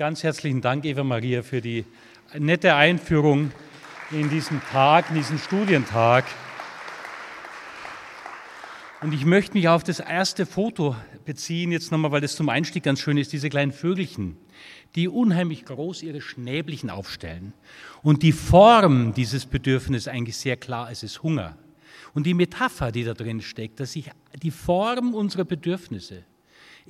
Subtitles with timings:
[0.00, 1.84] Ganz herzlichen Dank, Eva Maria, für die
[2.32, 3.50] nette Einführung
[4.10, 6.24] in diesen Tag, in diesen Studientag.
[9.02, 10.96] Und ich möchte mich auf das erste Foto
[11.26, 14.38] beziehen, jetzt nochmal, weil das zum Einstieg ganz schön ist, diese kleinen Vögelchen,
[14.94, 17.52] die unheimlich groß ihre Schnäbelchen aufstellen.
[18.00, 21.58] Und die Form dieses Bedürfnisses eigentlich sehr klar, es ist Hunger.
[22.14, 24.10] Und die Metapher, die da drin steckt, dass sich
[24.42, 26.24] die Form unserer Bedürfnisse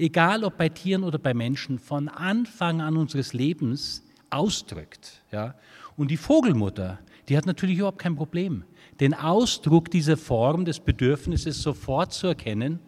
[0.00, 5.22] egal ob bei Tieren oder bei Menschen, von Anfang an unseres Lebens ausdrückt.
[5.30, 5.54] Ja?
[5.96, 6.98] Und die Vogelmutter,
[7.28, 8.64] die hat natürlich überhaupt kein Problem,
[8.98, 12.80] den Ausdruck dieser Form des Bedürfnisses sofort zu erkennen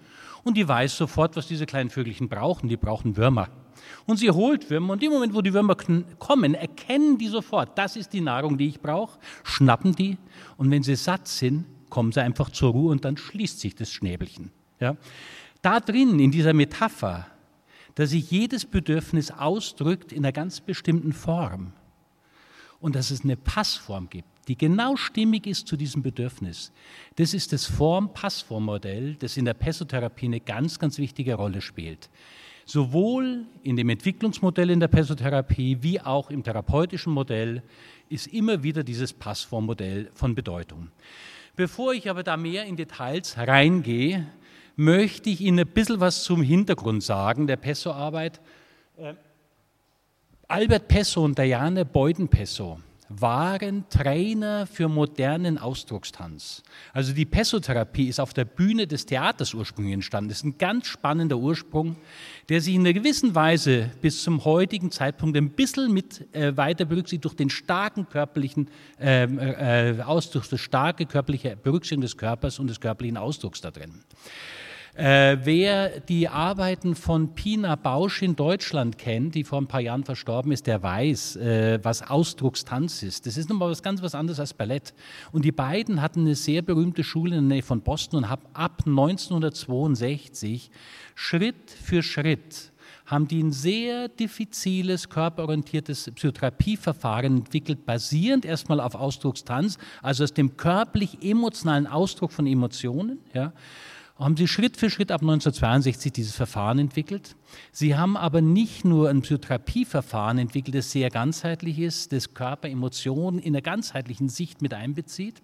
[0.45, 2.69] und die weiß sofort, was diese kleinen Vögelchen brauchen.
[2.69, 3.49] Die brauchen Würmer.
[4.07, 5.77] Und sie holt Würmer und im Moment, wo die Würmer
[6.19, 10.19] kommen, erkennen die sofort, das ist die Nahrung, die ich brauche, schnappen die
[10.57, 13.91] und wenn sie satt sind, kommen sie einfach zur Ruhe und dann schließt sich das
[13.91, 14.51] Schnäbelchen.
[14.81, 14.97] Ja?
[15.63, 17.27] Da drin, in dieser Metapher,
[17.95, 21.73] dass sich jedes Bedürfnis ausdrückt in einer ganz bestimmten Form
[22.81, 26.73] und dass es eine Passform gibt, die genau stimmig ist zu diesem Bedürfnis.
[27.17, 32.11] Das ist das Form-Passform-Modell, das in der Pessotherapie eine ganz, ganz wichtige Rolle spielt.
[32.65, 37.63] Sowohl in dem Entwicklungsmodell in der Pessotherapie wie auch im therapeutischen Modell
[38.09, 40.89] ist immer wieder dieses Passformmodell von Bedeutung.
[41.55, 44.27] Bevor ich aber da mehr in Details reingehe,
[44.77, 48.41] möchte ich Ihnen ein bisschen was zum Hintergrund sagen der Pesso-Arbeit.
[48.97, 49.15] Äh,
[50.49, 52.79] Albert Pesso und Diane Beuden-Pesso
[53.21, 56.63] waren Trainer für modernen Ausdruckstanz.
[56.93, 60.29] Also die Pessotherapie ist auf der Bühne des Theaters ursprünglich entstanden.
[60.29, 61.97] Das ist ein ganz spannender Ursprung,
[62.49, 66.85] der sich in einer gewissen Weise bis zum heutigen Zeitpunkt ein bisschen mit äh, weiter
[66.85, 68.69] berücksichtigt durch den starken körperlichen
[69.01, 73.71] ähm, äh, äh, Ausdruck, das starke körperliche Berücksichtigung des Körpers und des körperlichen Ausdrucks da
[73.71, 73.93] drin.
[74.95, 80.05] Äh, wer die Arbeiten von Pina Bausch in Deutschland kennt, die vor ein paar Jahren
[80.05, 83.25] verstorben ist, der weiß, äh, was Ausdruckstanz ist.
[83.25, 84.93] Das ist nochmal was ganz was anderes als Ballett.
[85.33, 88.45] Und die beiden hatten eine sehr berühmte Schule in der Nähe von Boston und haben
[88.53, 90.71] ab 1962
[91.15, 92.73] Schritt für Schritt
[93.07, 100.57] haben die ein sehr diffiziles, körperorientiertes Psychotherapieverfahren entwickelt, basierend erstmal auf Ausdruckstanz, also aus dem
[100.57, 103.53] körperlich-emotionalen Ausdruck von Emotionen, ja,
[104.17, 107.37] haben sie Schritt für Schritt ab 1962 dieses Verfahren entwickelt.
[107.73, 113.39] Sie haben aber nicht nur ein Psychotherapieverfahren entwickelt, das sehr ganzheitlich ist, das Körper, Emotionen
[113.39, 115.43] in einer ganzheitlichen Sicht mit einbezieht,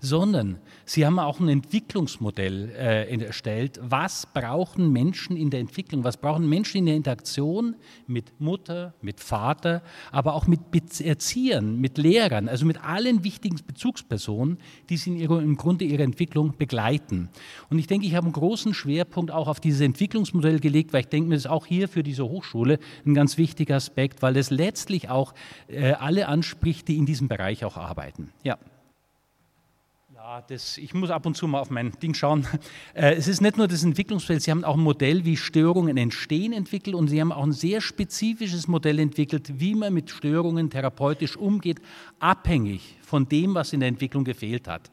[0.00, 3.80] sondern sie haben auch ein Entwicklungsmodell äh, erstellt.
[3.82, 6.04] Was brauchen Menschen in der Entwicklung?
[6.04, 7.76] Was brauchen Menschen in der Interaktion
[8.06, 9.82] mit Mutter, mit Vater,
[10.12, 10.60] aber auch mit
[11.00, 16.56] Erziehern, mit Lehrern, also mit allen wichtigen Bezugspersonen, die sie ihrer, im Grunde ihrer Entwicklung
[16.56, 17.28] begleiten.
[17.70, 21.08] Und ich denke, ich habe einen großen Schwerpunkt auch auf dieses Entwicklungsmodell gelegt, weil ich
[21.08, 25.10] denke, das ist auch hier für diese Hochschule ein ganz wichtiger Aspekt, weil es letztlich
[25.10, 25.34] auch
[25.66, 28.32] äh, alle anspricht, die in diesem Bereich auch arbeiten.
[28.44, 28.58] Ja
[30.46, 32.46] das, ich muss ab und zu mal auf mein Ding schauen.
[32.94, 36.52] Äh, es ist nicht nur das Entwicklungsfeld, Sie haben auch ein Modell, wie Störungen entstehen,
[36.52, 41.36] entwickelt und Sie haben auch ein sehr spezifisches Modell entwickelt, wie man mit Störungen therapeutisch
[41.36, 41.80] umgeht,
[42.18, 44.90] abhängig von dem, was in der Entwicklung gefehlt hat.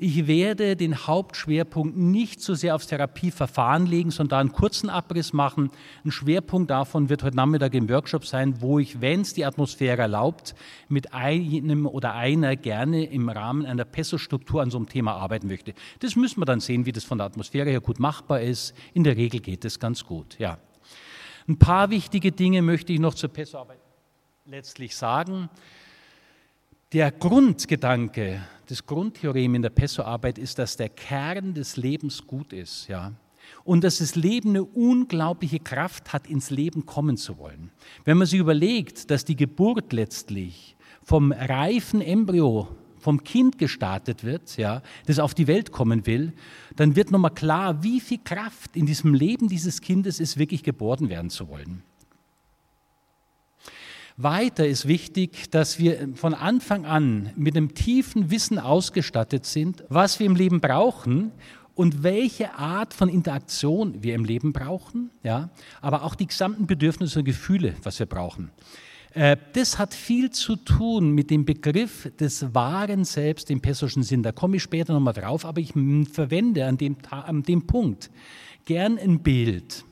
[0.00, 5.72] Ich werde den Hauptschwerpunkt nicht so sehr aufs Therapieverfahren legen, sondern einen kurzen Abriss machen.
[6.04, 10.02] Ein Schwerpunkt davon wird heute Nachmittag im Workshop sein, wo ich, wenn es die Atmosphäre
[10.02, 10.54] erlaubt,
[10.88, 15.74] mit einem oder einer gerne im Rahmen einer PESO-Struktur an so einem Thema arbeiten möchte.
[15.98, 18.74] Das müssen wir dann sehen, wie das von der Atmosphäre her gut machbar ist.
[18.94, 20.58] In der Regel geht es ganz gut, ja.
[21.48, 23.80] Ein paar wichtige Dinge möchte ich noch zur PESO-Arbeit
[24.44, 25.50] letztlich sagen.
[26.94, 32.88] Der Grundgedanke, das Grundtheorem in der Pesso-Arbeit ist, dass der Kern des Lebens gut ist,
[32.88, 33.12] ja.
[33.62, 37.72] Und dass das Leben eine unglaubliche Kraft hat, ins Leben kommen zu wollen.
[38.06, 44.56] Wenn man sich überlegt, dass die Geburt letztlich vom reifen Embryo, vom Kind gestartet wird,
[44.56, 46.32] ja, das auf die Welt kommen will,
[46.74, 51.10] dann wird nochmal klar, wie viel Kraft in diesem Leben dieses Kindes ist, wirklich geboren
[51.10, 51.82] werden zu wollen.
[54.20, 60.18] Weiter ist wichtig, dass wir von Anfang an mit einem tiefen Wissen ausgestattet sind, was
[60.18, 61.32] wir im Leben brauchen,
[61.78, 65.50] und welche Art von Interaktion wir im Leben brauchen, ja,
[65.80, 68.50] aber auch die gesamten Bedürfnisse und Gefühle, was wir brauchen.
[69.14, 74.24] Äh, das hat viel zu tun mit dem Begriff des wahren Selbst im pessoschen Sinn.
[74.24, 75.72] Da komme ich später nochmal drauf, aber ich
[76.10, 78.10] verwende an dem, an dem Punkt
[78.64, 79.84] gern ein Bild.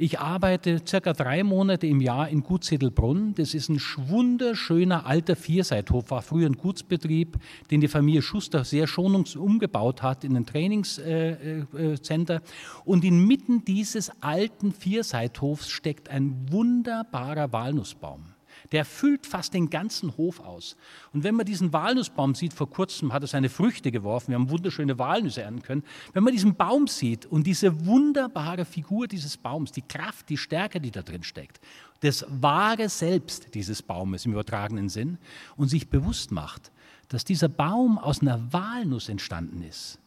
[0.00, 3.34] Ich arbeite circa drei Monate im Jahr in Gutsedelbrunn.
[3.34, 7.36] Das ist ein wunderschöner alter Vierseithof, war früher ein Gutsbetrieb,
[7.72, 12.34] den die Familie Schuster sehr schonungs umgebaut hat in ein Trainingscenter.
[12.34, 12.40] Äh, äh,
[12.84, 18.37] Und inmitten dieses alten Vierseithofs steckt ein wunderbarer Walnussbaum.
[18.72, 20.76] Der füllt fast den ganzen Hof aus.
[21.12, 24.50] Und wenn man diesen Walnussbaum sieht, vor kurzem hat er seine Früchte geworfen, wir haben
[24.50, 25.84] wunderschöne Walnüsse ernten können.
[26.12, 30.80] Wenn man diesen Baum sieht und diese wunderbare Figur dieses Baums, die Kraft, die Stärke,
[30.80, 31.60] die da drin steckt,
[32.00, 35.18] das wahre Selbst dieses Baumes im übertragenen Sinn
[35.56, 36.70] und sich bewusst macht,
[37.08, 39.98] dass dieser Baum aus einer Walnuss entstanden ist,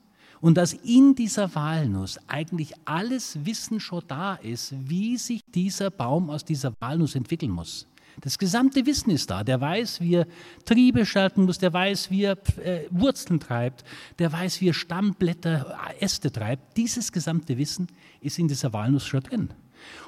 [0.42, 6.30] und dass in dieser Walnuss eigentlich alles Wissen schon da ist, wie sich dieser Baum
[6.30, 7.88] aus dieser Walnuss entwickeln muss.
[8.20, 9.44] Das gesamte Wissen ist da.
[9.44, 10.28] Der weiß, wie er
[10.66, 13.84] Triebe schalten muss, der weiß, wie er äh, Wurzeln treibt,
[14.20, 16.78] der weiß, wie er Stammblätter, äh, Äste treibt.
[16.78, 17.88] Dieses gesamte Wissen
[18.20, 19.50] ist in dieser Walnuss schon drin.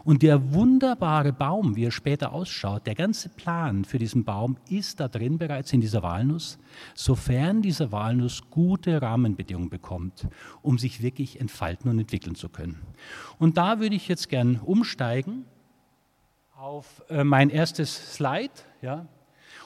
[0.04, 5.00] Und der wunderbare Baum, wie er später ausschaut, der ganze Plan für diesen Baum ist
[5.00, 6.58] da drin bereits in dieser Walnuss,
[6.94, 10.28] sofern diese Walnuss gute Rahmenbedingungen bekommt,
[10.62, 12.82] um sich wirklich entfalten und entwickeln zu können.
[13.40, 15.46] Und da würde ich jetzt gern umsteigen
[16.64, 18.54] auf äh, mein erstes Slide.
[18.82, 19.06] Ja.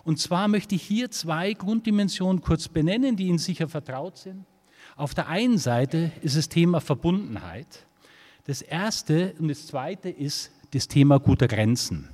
[0.04, 4.46] Und zwar möchte ich hier zwei Grunddimensionen kurz benennen, die Ihnen sicher vertraut sind.
[4.96, 7.86] Auf der einen Seite ist das Thema Verbundenheit.
[8.46, 12.10] Das erste und das zweite ist das Thema guter Grenzen.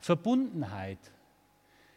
[0.00, 1.00] Verbundenheit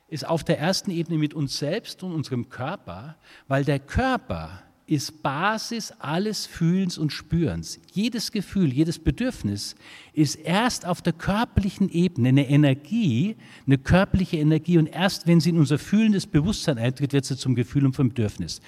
[0.10, 3.16] ist auf der ersten Ebene mit uns selbst und unserem Körper,
[3.48, 7.80] weil der Körper ist Basis alles Fühlens und Spürens.
[7.92, 9.76] Jedes Gefühl, jedes Bedürfnis
[10.14, 13.36] ist erst auf der körperlichen Ebene eine Energie,
[13.66, 17.54] eine körperliche Energie und erst wenn sie in unser fühlendes Bewusstsein eintritt, wird sie zum
[17.54, 18.62] Gefühl und vom Bedürfnis.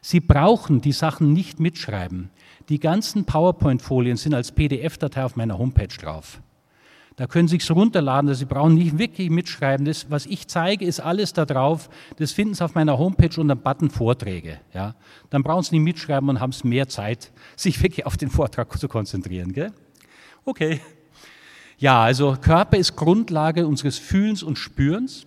[0.00, 2.30] Sie brauchen die Sachen nicht mitschreiben.
[2.68, 6.40] Die ganzen PowerPoint-Folien sind als PDF-Datei auf meiner Homepage drauf.
[7.16, 9.86] Da können Sie es runterladen, also Sie brauchen nicht wirklich mitschreiben.
[9.86, 11.88] Das, was ich zeige, ist alles da drauf.
[12.16, 14.60] Das finden Sie auf meiner Homepage unter dem Button Vorträge.
[14.72, 14.96] Ja?
[15.30, 18.76] Dann brauchen Sie nicht mitschreiben und haben es mehr Zeit, sich wirklich auf den Vortrag
[18.78, 19.52] zu konzentrieren.
[19.52, 19.72] Gell?
[20.44, 20.80] Okay.
[21.78, 25.26] Ja, also Körper ist Grundlage unseres Fühlens und Spürens,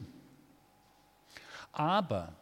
[1.72, 2.34] aber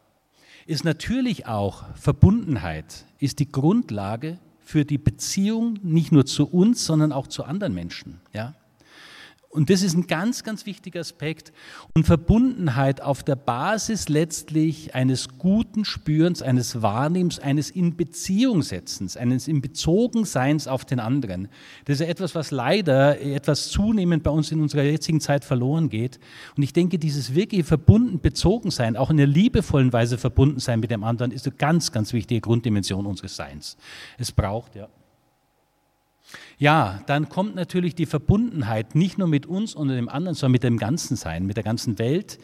[0.65, 7.11] ist natürlich auch Verbundenheit, ist die Grundlage für die Beziehung nicht nur zu uns, sondern
[7.11, 8.21] auch zu anderen Menschen.
[8.33, 8.55] Ja?
[9.55, 11.53] Und das ist ein ganz, ganz wichtiger Aspekt.
[11.93, 19.15] Und Verbundenheit auf der Basis letztlich eines guten Spürens, eines Wahrnehmens, eines in Beziehung setzens,
[19.15, 21.47] eines in Bezogenseins auf den anderen.
[21.85, 25.87] Das ist ja etwas, was leider etwas zunehmend bei uns in unserer jetzigen Zeit verloren
[25.87, 26.19] geht.
[26.57, 30.81] Und ich denke, dieses wirkliche verbunden, bezogen sein, auch in einer liebevollen Weise verbunden sein
[30.81, 33.77] mit dem anderen, ist eine ganz, ganz wichtige Grunddimension unseres Seins.
[34.17, 34.89] Es braucht, ja.
[36.57, 40.63] Ja, dann kommt natürlich die Verbundenheit nicht nur mit uns und dem anderen, sondern mit
[40.63, 42.39] dem ganzen Sein, mit der ganzen Welt,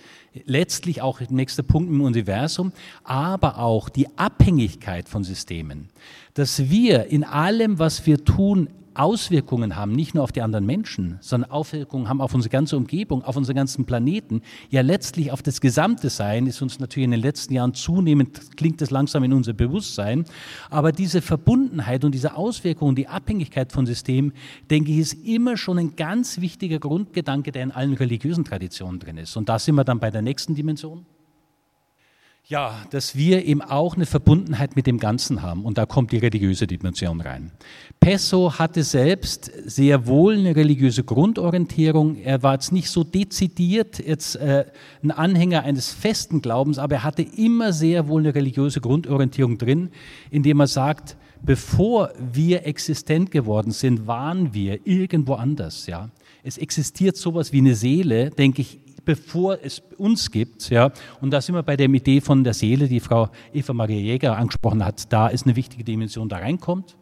[0.45, 2.73] letztlich auch der nächste Punkt im Universum,
[3.03, 5.89] aber auch die Abhängigkeit von Systemen.
[6.33, 11.17] Dass wir in allem, was wir tun, Auswirkungen haben, nicht nur auf die anderen Menschen,
[11.21, 15.61] sondern Auswirkungen haben auf unsere ganze Umgebung, auf unseren ganzen Planeten, ja letztlich auf das
[15.61, 19.54] gesamte Sein, ist uns natürlich in den letzten Jahren zunehmend, klingt es langsam in unser
[19.54, 20.25] Bewusstsein,
[20.69, 24.33] aber diese Verbundenheit und diese Auswirkungen, die Abhängigkeit von Systemen,
[24.69, 29.18] denke ich, ist immer schon ein ganz wichtiger Grundgedanke, der in allen religiösen Traditionen drin
[29.18, 29.37] ist.
[29.37, 31.06] Und da sind wir dann bei der nächsten Dimension.
[32.51, 35.63] Ja, dass wir eben auch eine Verbundenheit mit dem Ganzen haben.
[35.63, 37.53] Und da kommt die religiöse Dimension rein.
[38.01, 42.17] Pesso hatte selbst sehr wohl eine religiöse Grundorientierung.
[42.17, 44.65] Er war jetzt nicht so dezidiert jetzt äh,
[45.01, 49.89] ein Anhänger eines festen Glaubens, aber er hatte immer sehr wohl eine religiöse Grundorientierung drin,
[50.29, 55.87] indem er sagt, bevor wir existent geworden sind, waren wir irgendwo anders.
[55.87, 56.09] Ja,
[56.43, 60.69] es existiert sowas wie eine Seele, denke ich, bevor es uns gibt.
[60.69, 60.91] Ja.
[61.19, 64.37] Und da sind wir bei der Idee von der Seele, die Frau Eva Maria Jäger
[64.37, 65.11] angesprochen hat.
[65.11, 66.95] Da ist eine wichtige Dimension, da reinkommt.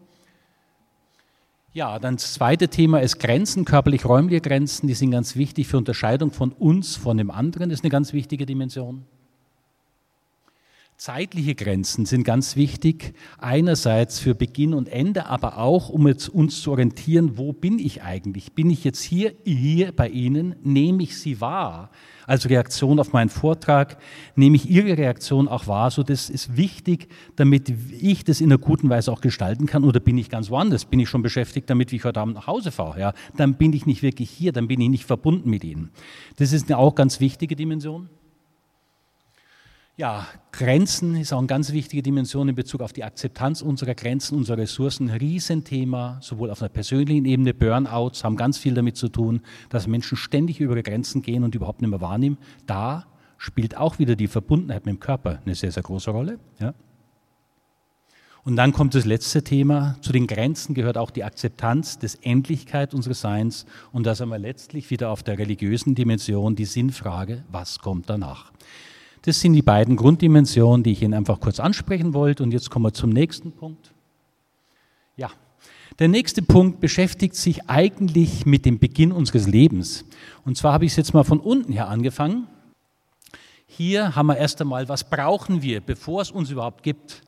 [1.71, 4.87] Ja, dann das zweite Thema ist Grenzen, körperlich-räumliche Grenzen.
[4.87, 7.69] Die sind ganz wichtig für Unterscheidung von uns, von dem anderen.
[7.69, 9.05] Das ist eine ganz wichtige Dimension.
[10.99, 16.71] Zeitliche Grenzen sind ganz wichtig, einerseits für Beginn und Ende, aber auch, um uns zu
[16.71, 18.51] orientieren, wo bin ich eigentlich?
[18.51, 20.57] Bin ich jetzt hier, hier bei Ihnen?
[20.61, 21.89] Nehme ich Sie wahr?
[22.27, 23.97] Als Reaktion auf meinen Vortrag
[24.35, 25.89] nehme ich Ihre Reaktion auch wahr.
[25.89, 29.85] So, das ist wichtig, damit ich das in einer guten Weise auch gestalten kann.
[29.85, 30.83] Oder bin ich ganz woanders?
[30.83, 32.99] Bin ich schon beschäftigt damit, wie ich heute Abend nach Hause fahre?
[32.99, 35.91] Ja, dann bin ich nicht wirklich hier, dann bin ich nicht verbunden mit Ihnen.
[36.35, 38.09] Das ist eine auch ganz wichtige Dimension.
[39.99, 44.37] Ja, Grenzen ist auch eine ganz wichtige Dimension in Bezug auf die Akzeptanz unserer Grenzen,
[44.37, 45.09] unserer Ressourcen.
[45.09, 47.53] Riesenthema, sowohl auf einer persönlichen Ebene.
[47.53, 51.53] Burnouts haben ganz viel damit zu tun, dass Menschen ständig über ihre Grenzen gehen und
[51.53, 52.37] überhaupt nicht mehr wahrnehmen.
[52.65, 56.39] Da spielt auch wieder die Verbundenheit mit dem Körper eine sehr, sehr große Rolle.
[56.61, 56.73] Ja.
[58.45, 59.97] Und dann kommt das letzte Thema.
[59.99, 63.65] Zu den Grenzen gehört auch die Akzeptanz des Endlichkeit unseres Seins.
[63.91, 68.53] Und da sind wir letztlich wieder auf der religiösen Dimension, die Sinnfrage, was kommt danach?
[69.23, 72.43] Das sind die beiden Grunddimensionen, die ich Ihnen einfach kurz ansprechen wollte.
[72.43, 73.91] Und jetzt kommen wir zum nächsten Punkt.
[75.17, 75.29] Ja,
[75.99, 80.05] der nächste Punkt beschäftigt sich eigentlich mit dem Beginn unseres Lebens.
[80.45, 82.47] Und zwar habe ich es jetzt mal von unten her angefangen.
[83.67, 87.21] Hier haben wir erst einmal, was brauchen wir, bevor es uns überhaupt gibt?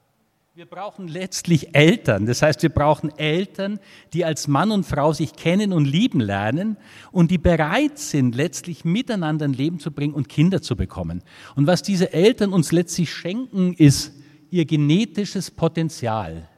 [0.53, 2.25] Wir brauchen letztlich Eltern.
[2.25, 3.79] Das heißt, wir brauchen Eltern,
[4.11, 6.75] die als Mann und Frau sich kennen und lieben lernen
[7.13, 11.23] und die bereit sind, letztlich miteinander ein Leben zu bringen und Kinder zu bekommen.
[11.55, 14.11] Und was diese Eltern uns letztlich schenken, ist
[14.49, 16.49] ihr genetisches Potenzial.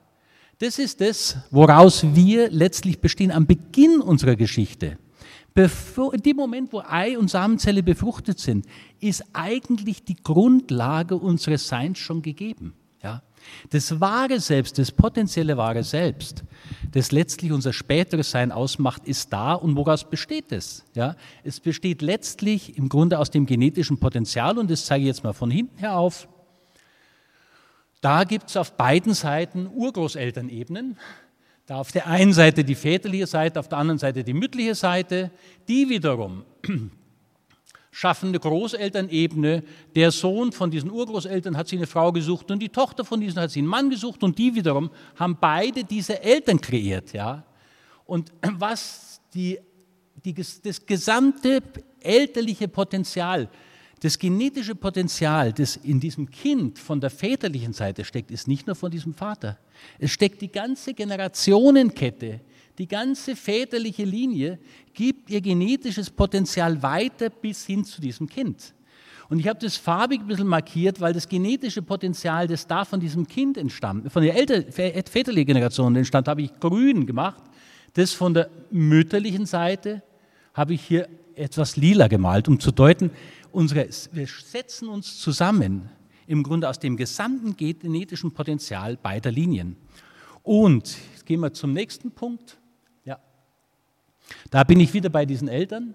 [0.58, 4.98] Das ist das, woraus wir letztlich bestehen am Beginn unserer Geschichte.
[5.54, 8.66] Bevor, in dem Moment, wo Ei und Samenzelle befruchtet sind,
[9.00, 12.74] ist eigentlich die Grundlage unseres Seins schon gegeben.
[13.70, 16.44] Das wahre Selbst, das potenzielle wahre Selbst,
[16.92, 20.86] das letztlich unser späteres Sein ausmacht, ist da und woraus besteht es?
[20.94, 25.24] Ja, es besteht letztlich im Grunde aus dem genetischen Potenzial und das zeige ich jetzt
[25.24, 26.28] mal von hinten her auf.
[28.02, 30.98] Da gibt es auf beiden Seiten Urgroßelternebenen.
[31.66, 35.32] Da auf der einen Seite die väterliche Seite, auf der anderen Seite die mütterliche Seite.
[35.70, 36.44] Die wiederum
[37.94, 39.64] schaffen eine Großelternebene.
[39.96, 43.40] Der Sohn von diesen Urgroßeltern hat sich eine Frau gesucht und die Tochter von diesen
[43.40, 47.14] hat sich einen Mann gesucht und die wiederum haben beide diese Eltern kreiert.
[47.14, 47.46] Ja?
[48.06, 49.60] Und was die,
[50.26, 51.62] die, das gesamte
[52.00, 53.48] elterliche Potenzial,
[54.00, 58.76] das genetische Potenzial, das in diesem Kind von der väterlichen Seite steckt, ist nicht nur
[58.76, 59.60] von diesem Vater.
[60.00, 62.42] Es steckt die ganze Generationenkette
[62.78, 64.60] die ganze väterliche Linie
[64.94, 68.74] gibt ihr genetisches Potenzial weiter bis hin zu diesem Kind.
[69.30, 73.00] Und ich habe das farbig ein bisschen markiert, weil das genetische Potenzial, das da von
[73.00, 77.42] diesem Kind entstammt, von der älter, väterlichen Generation entstammt, habe ich grün gemacht.
[77.94, 80.04] Das von der mütterlichen Seite
[80.54, 83.12] habe ich hier etwas lila gemalt, um zu deuten,
[83.52, 85.90] unsere, wir setzen uns zusammen
[86.28, 89.76] im Grunde aus dem gesamten genetischen Potenzial beider Linien.
[90.44, 92.58] Und jetzt gehen wir zum nächsten Punkt.
[94.50, 95.94] Da bin ich wieder bei diesen Eltern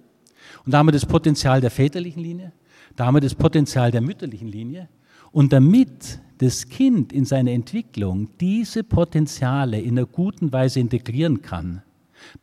[0.65, 2.53] und da haben wir das Potenzial der väterlichen Linie,
[2.97, 4.89] da haben wir das Potenzial der mütterlichen Linie.
[5.31, 11.83] Und damit das Kind in seiner Entwicklung diese Potenziale in einer guten Weise integrieren kann,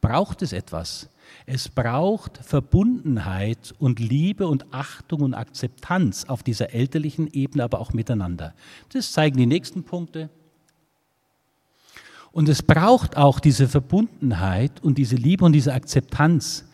[0.02, 1.10] braucht es etwas.
[1.46, 7.94] Es braucht Verbundenheit und Liebe und Achtung und Akzeptanz auf dieser elterlichen Ebene, aber auch
[7.94, 8.54] miteinander.
[8.94, 10.30] Das zeigen die nächsten Punkte.
[12.36, 16.66] Und es braucht auch diese Verbundenheit und diese Liebe und diese Akzeptanz,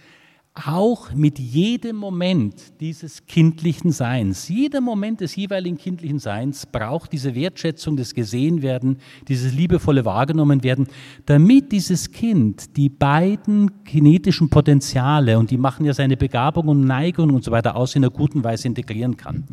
[0.56, 4.50] auch mit jedem Moment dieses kindlichen Seins.
[4.50, 10.88] Jeder Moment des jeweiligen kindlichen Seins braucht diese Wertschätzung, das Gesehenwerden, dieses liebevolle Wahrgenommenwerden,
[11.28, 17.30] damit dieses Kind die beiden genetischen Potenziale, und die machen ja seine Begabung und Neigung
[17.36, 19.46] und so weiter aus, in einer guten Weise integrieren kann.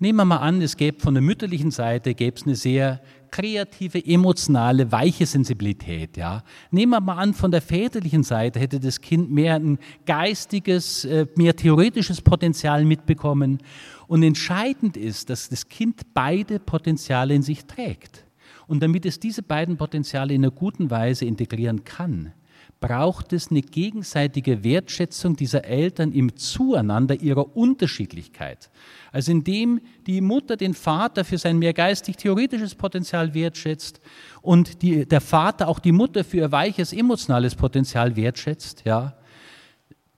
[0.00, 3.00] Nehmen wir mal an, es gäbe von der mütterlichen Seite gäbe es eine sehr
[3.32, 6.16] kreative, emotionale, weiche Sensibilität.
[6.16, 6.44] Ja.
[6.70, 11.26] Nehmen wir mal an, von der väterlichen Seite hätte das Kind mehr ein geistiges, äh,
[11.34, 13.58] mehr theoretisches Potenzial mitbekommen.
[14.06, 18.24] Und entscheidend ist, dass das Kind beide Potenziale in sich trägt.
[18.68, 22.32] Und damit es diese beiden Potenziale in einer guten Weise integrieren kann,
[22.80, 28.70] braucht es eine gegenseitige Wertschätzung dieser Eltern im Zueinander ihrer Unterschiedlichkeit.
[29.10, 34.00] Also indem die Mutter den Vater für sein mehr geistig-theoretisches Potenzial wertschätzt
[34.42, 39.14] und die, der Vater auch die Mutter für ihr weiches emotionales Potenzial wertschätzt, ja.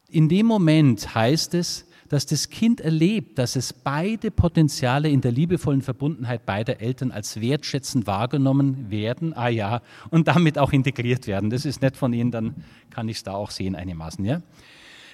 [0.09, 5.33] In dem Moment heißt es, dass das Kind erlebt, dass es beide Potenziale in der
[5.33, 11.49] liebevollen Verbundenheit beider Eltern als wertschätzend wahrgenommen werden, ah ja, und damit auch integriert werden.
[11.49, 12.57] Das ist nett von Ihnen, dann
[12.91, 14.43] kann ich es da auch sehen einigermaßen, ja.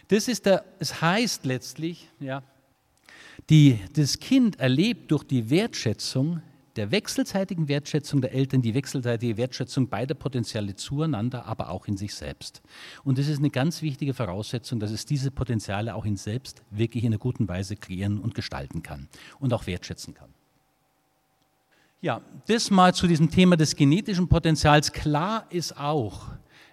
[0.09, 2.43] Das ist der, es heißt letztlich, ja,
[3.51, 6.41] Die, das Kind erlebt durch die Wertschätzung
[6.77, 12.15] der wechselseitigen Wertschätzung der Eltern, die wechselseitige Wertschätzung beider Potenziale zueinander, aber auch in sich
[12.15, 12.63] selbst.
[13.05, 17.05] Und das ist eine ganz wichtige Voraussetzung, dass es diese Potenziale auch in selbst wirklich
[17.05, 19.09] in einer guten Weise kreieren und gestalten kann
[19.41, 20.31] und auch wertschätzen kann.
[22.03, 24.93] Ja, das mal zu diesem Thema des genetischen Potenzials.
[24.93, 26.29] Klar ist auch,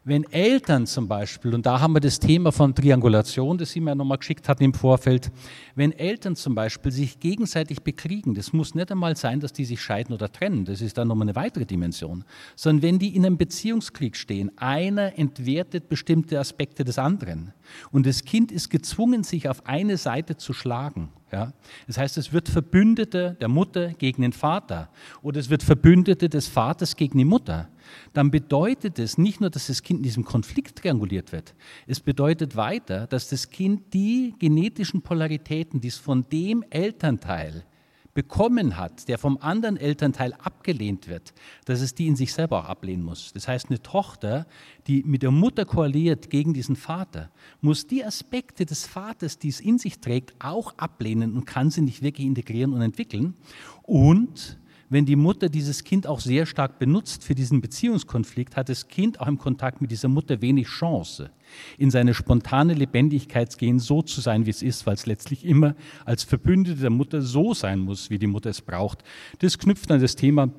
[0.05, 3.95] wenn Eltern zum Beispiel, und da haben wir das Thema von Triangulation, das Sie mir
[3.95, 5.31] nochmal geschickt hatten im Vorfeld,
[5.75, 9.81] wenn Eltern zum Beispiel sich gegenseitig bekriegen, das muss nicht einmal sein, dass die sich
[9.81, 13.38] scheiden oder trennen, das ist dann nochmal eine weitere Dimension, sondern wenn die in einem
[13.38, 17.53] Beziehungskrieg stehen, einer entwertet bestimmte Aspekte des anderen.
[17.91, 21.51] Und das Kind ist gezwungen, sich auf eine Seite zu schlagen ja?
[21.87, 24.89] Das heißt, es wird Verbündete der Mutter gegen den Vater
[25.21, 27.69] oder es wird Verbündete des Vaters gegen die Mutter.
[28.13, 31.53] Dann bedeutet es nicht nur, dass das Kind in diesem Konflikt trianguliert wird,
[31.87, 37.65] es bedeutet weiter, dass das Kind die genetischen Polaritäten, die es von dem Elternteil
[38.13, 41.34] bekommen hat, der vom anderen Elternteil abgelehnt wird,
[41.65, 43.34] dass es die in sich selber auch ablehnen muss.
[43.34, 44.46] Das heißt, eine Tochter,
[44.88, 49.60] die mit der Mutter koaliert gegen diesen Vater, muss die Aspekte des Vaters, die es
[49.60, 53.34] in sich trägt, auch ablehnen und kann sie nicht wirklich integrieren und entwickeln.
[53.82, 54.58] Und
[54.93, 59.19] wenn die Mutter dieses Kind auch sehr stark benutzt für diesen Beziehungskonflikt, hat das Kind
[59.19, 61.31] auch im Kontakt mit dieser Mutter wenig Chance,
[61.77, 65.75] in seine spontane Lebendigkeit gehen, so zu sein, wie es ist, weil es letztlich immer
[66.05, 69.03] als Verbündete der Mutter so sein muss, wie die Mutter es braucht.
[69.39, 70.50] Das knüpft an das Thema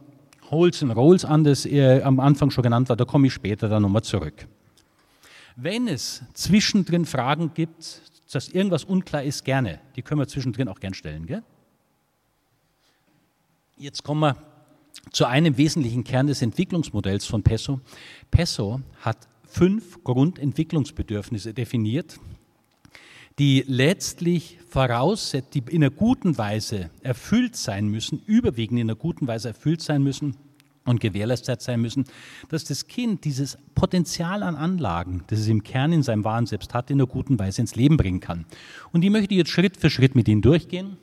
[0.51, 1.67] Holes and Rolls an, das
[2.03, 4.47] am Anfang schon genannt war, da komme ich später dann nochmal zurück.
[5.57, 9.79] Wenn es zwischendrin Fragen gibt, dass irgendwas unklar ist, gerne.
[9.95, 11.25] Die können wir zwischendrin auch gern stellen.
[11.27, 11.45] Gell?
[13.77, 14.37] Jetzt kommen wir
[15.11, 17.81] zu einem wesentlichen Kern des Entwicklungsmodells von PESO.
[18.31, 22.21] PESO hat fünf Grundentwicklungsbedürfnisse definiert,
[23.41, 29.27] die letztlich voraussetzen, die in einer guten Weise erfüllt sein müssen, überwiegend in einer guten
[29.27, 30.37] Weise erfüllt sein müssen
[30.85, 32.05] und gewährleistet sein müssen,
[32.51, 36.75] dass das Kind dieses Potenzial an Anlagen, das es im Kern in seinem wahren Selbst
[36.75, 38.45] hat, in einer guten Weise ins Leben bringen kann.
[38.93, 40.97] Und die möchte ich jetzt Schritt für Schritt mit Ihnen durchgehen.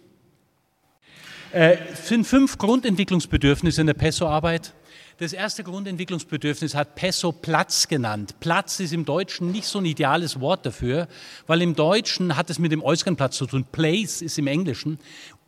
[1.53, 4.73] Äh, sind fünf Grundentwicklungsbedürfnisse in der PESO-Arbeit.
[5.17, 8.35] Das erste Grundentwicklungsbedürfnis hat PESO Platz genannt.
[8.39, 11.09] Platz ist im Deutschen nicht so ein ideales Wort dafür,
[11.47, 13.65] weil im Deutschen hat es mit dem äußeren Platz zu tun.
[13.69, 14.97] Place ist im Englischen.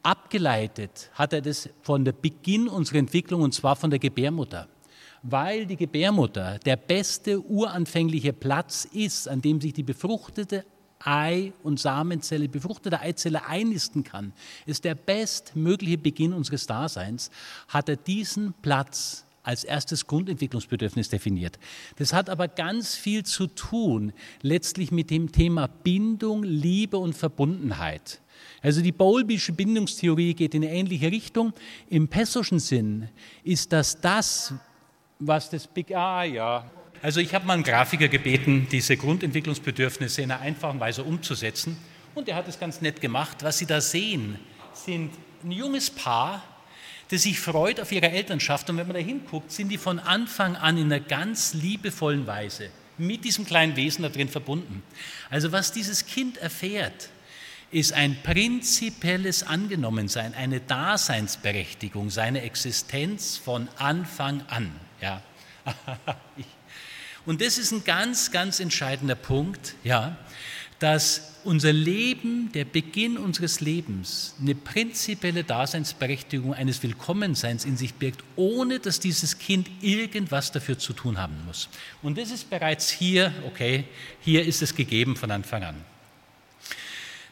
[0.04, 4.68] Abgeleitet hat er das von der Beginn unserer Entwicklung und zwar von der Gebärmutter
[5.26, 10.66] weil die Gebärmutter der beste uranfängliche Platz ist, an dem sich die befruchtete
[11.04, 14.34] Ei- und Samenzelle, befruchtete Eizelle einnisten kann,
[14.66, 17.30] ist der bestmögliche Beginn unseres Daseins,
[17.68, 21.60] hat er diesen Platz als erstes Grundentwicklungsbedürfnis definiert.
[21.98, 28.22] Das hat aber ganz viel zu tun, letztlich mit dem Thema Bindung, Liebe und Verbundenheit.
[28.62, 31.54] Also die Bowlbysche Bindungstheorie geht in eine ähnliche Richtung.
[31.89, 33.10] Im pessoschen Sinn
[33.44, 34.54] ist das das,
[35.20, 36.72] was das Big Ah ja
[37.04, 41.78] also ich habe mal einen Grafiker gebeten, diese Grundentwicklungsbedürfnisse in einer einfachen Weise umzusetzen.
[42.16, 43.44] Und er hat es ganz nett gemacht.
[43.44, 44.39] Was Sie da sehen,
[44.74, 45.12] sind
[45.44, 46.42] ein junges Paar,
[47.10, 48.70] das sich freut auf ihre Elternschaft.
[48.70, 52.70] Und wenn man da hinguckt, sind die von Anfang an in einer ganz liebevollen Weise
[52.98, 54.82] mit diesem kleinen Wesen da drin verbunden.
[55.30, 57.10] Also was dieses Kind erfährt,
[57.70, 64.72] ist ein prinzipielles Angenommensein, eine Daseinsberechtigung, seine Existenz von Anfang an.
[65.02, 65.22] Ja.
[67.26, 70.18] und das ist ein ganz, ganz entscheidender Punkt, ja,
[70.80, 78.24] dass unser Leben, der Beginn unseres Lebens, eine prinzipielle Daseinsberechtigung eines Willkommenseins in sich birgt,
[78.36, 81.70] ohne dass dieses Kind irgendwas dafür zu tun haben muss.
[82.02, 83.86] Und das ist bereits hier, okay,
[84.22, 85.76] hier ist es gegeben von Anfang an.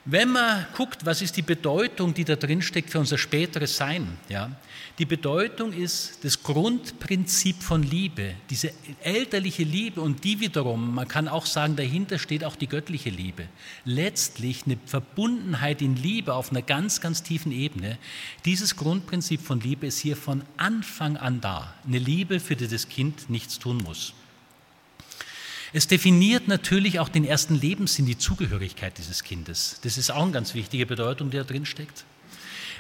[0.06, 4.18] Wenn man guckt, was ist die Bedeutung, die da drin steckt für unser späteres Sein,
[4.30, 4.50] ja,
[4.98, 11.28] die Bedeutung ist das Grundprinzip von Liebe, diese elterliche Liebe und die wiederum, man kann
[11.28, 13.48] auch sagen, dahinter steht auch die göttliche Liebe.
[13.86, 18.00] Letztlich eine Verbundenheit in Liebe auf einer ganz, ganz tiefen Ebene.
[18.44, 21.76] Dieses Grundprinzip von Liebe ist hier von Anfang an da.
[21.86, 24.16] Eine Liebe, für die das Kind nichts tun muss.
[25.74, 29.80] Es definiert natürlich auch den ersten Lebenssinn, die Zugehörigkeit dieses Kindes.
[29.84, 32.04] Das ist auch eine ganz wichtige Bedeutung, die da drin steckt.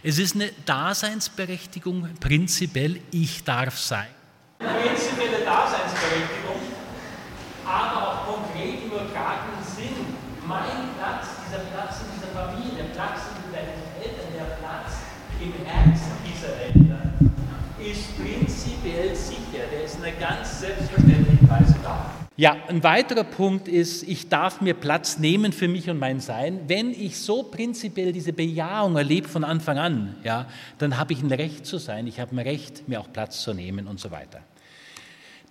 [0.03, 4.07] Es ist eine Daseinsberechtigung, prinzipiell, ich darf sein.
[4.59, 6.59] Prinzipielle Daseinsberechtigung,
[7.65, 9.95] aber auch konkret übertragenen Sinn.
[10.45, 14.91] Mein Platz, dieser Platz in dieser Familie, der Platz in den Eltern, der Platz
[15.39, 17.31] im Herzen dieser Eltern
[17.79, 19.63] ist prinzipiell sicher.
[19.71, 21.10] Der ist in einer ganz da.
[22.41, 26.61] Ja, ein weiterer Punkt ist, ich darf mir Platz nehmen für mich und mein Sein.
[26.65, 30.47] Wenn ich so prinzipiell diese Bejahung erlebe von Anfang an, ja,
[30.79, 33.53] dann habe ich ein Recht zu sein, ich habe ein Recht, mir auch Platz zu
[33.53, 34.41] nehmen und so weiter.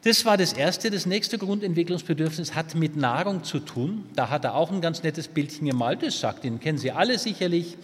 [0.03, 0.90] Das war das Erste.
[0.90, 4.07] Das nächste Grundentwicklungsbedürfnis hat mit Nahrung zu tun.
[4.16, 6.03] Da hat er auch ein ganz nettes Bildchen gemalt.
[6.03, 7.79] Das sagt Ihnen, kennen Sie alle sicherlich.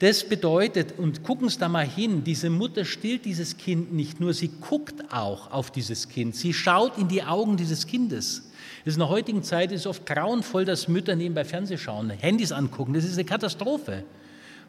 [0.00, 4.32] Das bedeutet, und gucken Sie da mal hin, diese Mutter stillt dieses Kind nicht nur,
[4.32, 6.34] sie guckt auch auf dieses Kind.
[6.34, 8.50] Sie schaut in die Augen dieses Kindes.
[8.78, 12.50] Das ist in der heutigen Zeit ist oft grauenvoll, dass Mütter nebenbei Fernseh schauen, Handys
[12.50, 12.94] angucken.
[12.94, 14.04] Das ist eine Katastrophe.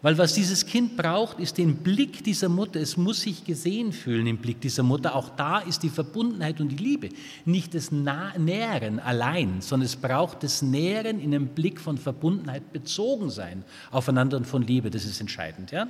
[0.04, 2.80] Weil was dieses Kind braucht, ist den Blick dieser Mutter.
[2.80, 5.16] Es muss sich gesehen fühlen im Blick dieser Mutter.
[5.16, 7.10] Auch da ist die Verbundenheit und die Liebe.
[7.46, 13.30] Nicht das Nähren allein, sondern es braucht das Nähren in einem Blick von Verbundenheit, bezogen
[13.30, 14.90] sein aufeinander und von Liebe.
[14.90, 15.70] Das ist entscheidend.
[15.70, 15.88] Ja?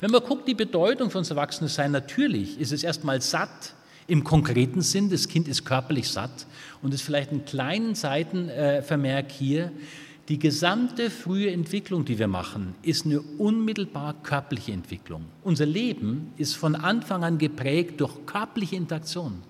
[0.00, 3.74] Wenn man guckt, die Bedeutung von Erwachsenensein, natürlich ist es erstmal satt
[4.08, 5.08] im konkreten Sinn.
[5.08, 6.46] Das Kind ist körperlich satt
[6.82, 9.72] und ist vielleicht einen kleinen Seitenvermerk hier.
[10.30, 15.24] Die gesamte frühe Entwicklung, die wir machen, ist eine unmittelbar körperliche Entwicklung.
[15.42, 19.42] Unser Leben ist von Anfang an geprägt durch körperliche Interaktion.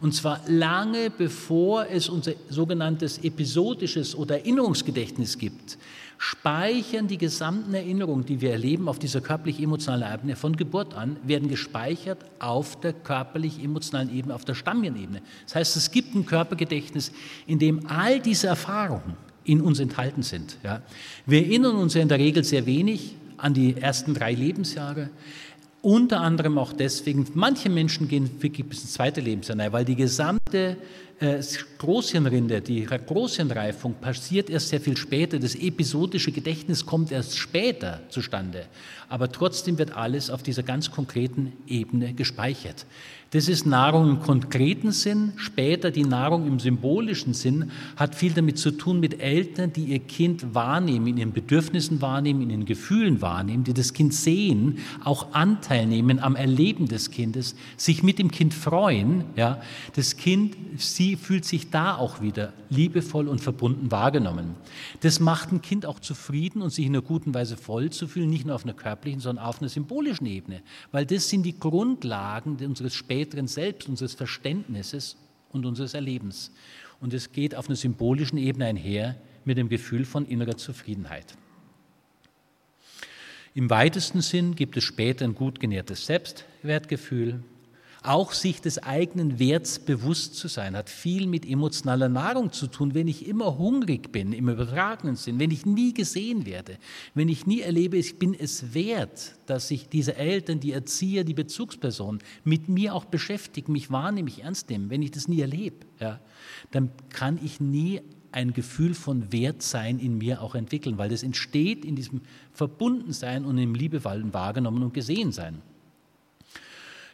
[0.00, 5.76] Und zwar lange bevor es unser sogenanntes episodisches oder Erinnerungsgedächtnis gibt,
[6.18, 11.48] speichern die gesamten Erinnerungen, die wir erleben auf dieser körperlich-emotionalen Ebene von Geburt an, werden
[11.48, 15.20] gespeichert auf der körperlich-emotionalen Ebene, auf der Stammhirnebene.
[15.46, 17.10] Das heißt, es gibt ein Körpergedächtnis,
[17.48, 20.58] in dem all diese Erfahrungen, in uns enthalten sind.
[20.62, 20.82] Ja.
[21.24, 25.10] Wir erinnern uns ja in der Regel sehr wenig an die ersten drei Lebensjahre.
[25.82, 30.76] Unter anderem auch deswegen, manche Menschen gehen wirklich bis ins zweite Lebensjahr, weil die gesamte
[31.20, 31.40] äh,
[31.78, 35.38] Großhirnrinde, die Großhirnreifung passiert erst sehr viel später.
[35.38, 38.66] Das episodische Gedächtnis kommt erst später zustande.
[39.08, 42.84] Aber trotzdem wird alles auf dieser ganz konkreten Ebene gespeichert.
[43.36, 45.34] Das ist Nahrung im konkreten Sinn.
[45.36, 49.98] Später die Nahrung im symbolischen Sinn hat viel damit zu tun mit Eltern, die ihr
[49.98, 55.34] Kind wahrnehmen, in ihren Bedürfnissen wahrnehmen, in ihren Gefühlen wahrnehmen, die das Kind sehen, auch
[55.34, 59.24] Anteil nehmen am Erleben des Kindes, sich mit dem Kind freuen.
[59.36, 59.60] Ja,
[59.96, 64.54] das Kind, sie fühlt sich da auch wieder liebevoll und verbunden wahrgenommen.
[65.00, 68.30] Das macht ein Kind auch zufrieden und sich in einer guten Weise voll zu fühlen,
[68.30, 72.56] nicht nur auf einer körperlichen, sondern auf einer symbolischen Ebene, weil das sind die Grundlagen
[72.64, 75.16] unseres späteren späteren Selbst, unseres Verständnisses
[75.50, 76.52] und unseres Erlebens.
[77.00, 81.36] Und es geht auf einer symbolischen Ebene einher mit dem Gefühl von innerer Zufriedenheit.
[83.54, 87.42] Im weitesten Sinn gibt es später ein gut genährtes Selbstwertgefühl,
[88.06, 92.94] auch sich des eigenen Werts bewusst zu sein, hat viel mit emotionaler Nahrung zu tun.
[92.94, 96.78] Wenn ich immer hungrig bin, im übertragenen Sinn, wenn ich nie gesehen werde,
[97.14, 101.34] wenn ich nie erlebe, ich bin es wert, dass sich diese Eltern, die Erzieher, die
[101.34, 105.86] Bezugspersonen mit mir auch beschäftigen, mich wahrnehmen, mich ernst nehmen, wenn ich das nie erlebe,
[106.00, 106.20] ja,
[106.70, 111.84] dann kann ich nie ein Gefühl von Wertsein in mir auch entwickeln, weil das entsteht
[111.84, 112.20] in diesem
[112.52, 115.62] Verbundensein und im Liebevollen wahrgenommen und gesehen sein.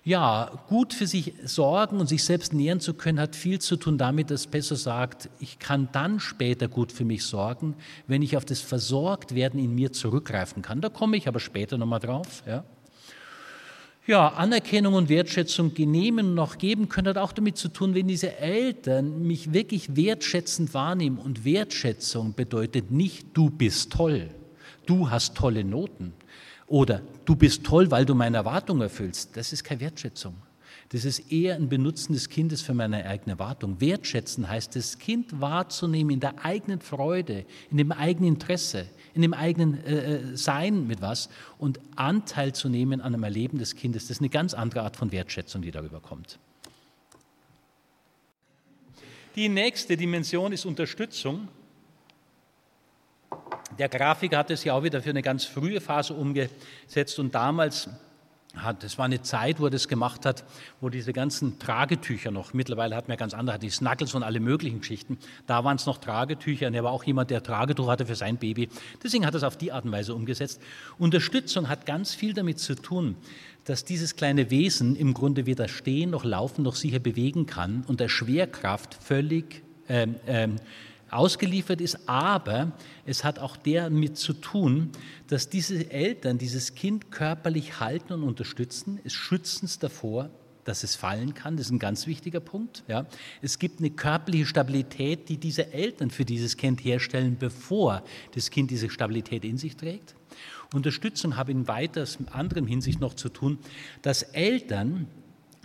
[0.04, 3.98] Ja, gut für sich sorgen und sich selbst nähren zu können, hat viel zu tun
[3.98, 7.76] damit, dass Besser sagt, ich kann dann später gut für mich sorgen,
[8.08, 10.80] wenn ich auf das Versorgtwerden in mir zurückgreifen kann.
[10.80, 12.42] Da komme ich aber später nochmal drauf.
[12.48, 12.64] Ja.
[14.04, 18.08] Ja, Anerkennung und Wertschätzung genehmen und auch geben können hat auch damit zu tun, wenn
[18.08, 21.18] diese Eltern mich wirklich wertschätzend wahrnehmen.
[21.18, 24.30] Und Wertschätzung bedeutet nicht, du bist toll,
[24.86, 26.14] du hast tolle Noten,
[26.72, 29.36] oder du bist toll, weil du meine Erwartung erfüllst.
[29.36, 30.34] Das ist keine Wertschätzung.
[30.88, 33.78] Das ist eher ein Benutzen des Kindes für meine eigene Erwartung.
[33.78, 39.34] Wertschätzen heißt, das Kind wahrzunehmen in der eigenen Freude, in dem eigenen Interesse, in dem
[39.34, 44.04] eigenen äh, äh, Sein mit was und Anteil zu nehmen an einem Erleben des Kindes.
[44.04, 46.38] Das ist eine ganz andere Art von Wertschätzung, die darüber kommt.
[49.36, 51.48] Die nächste Dimension ist Unterstützung.
[53.78, 57.88] Der Grafiker hat es ja auch wieder für eine ganz frühe Phase umgesetzt und damals
[58.56, 60.44] hat, das war eine Zeit, wo er das gemacht hat,
[60.80, 64.40] wo diese ganzen Tragetücher noch, mittlerweile hat man ja ganz andere, die Snuggles und alle
[64.40, 68.06] möglichen Geschichten, da waren es noch Tragetücher und er war auch jemand, der Tragetuch hatte
[68.06, 68.68] für sein Baby.
[69.02, 70.60] Deswegen hat er es auf die Art und Weise umgesetzt.
[70.98, 73.16] Unterstützung hat ganz viel damit zu tun,
[73.64, 78.00] dass dieses kleine Wesen im Grunde weder stehen noch laufen noch sicher bewegen kann und
[78.00, 80.56] der Schwerkraft völlig ähm, ähm,
[81.12, 82.72] ausgeliefert ist, aber
[83.04, 84.90] es hat auch damit zu tun,
[85.28, 90.30] dass diese Eltern dieses Kind körperlich halten und unterstützen, es schützen es davor,
[90.64, 91.56] dass es fallen kann.
[91.56, 92.84] Das ist ein ganz wichtiger Punkt.
[92.86, 93.06] Ja.
[93.40, 98.02] Es gibt eine körperliche Stabilität, die diese Eltern für dieses Kind herstellen, bevor
[98.34, 100.14] das Kind diese Stabilität in sich trägt.
[100.72, 103.58] Unterstützung hat in weiter anderen Hinsicht noch zu tun,
[104.00, 105.08] dass Eltern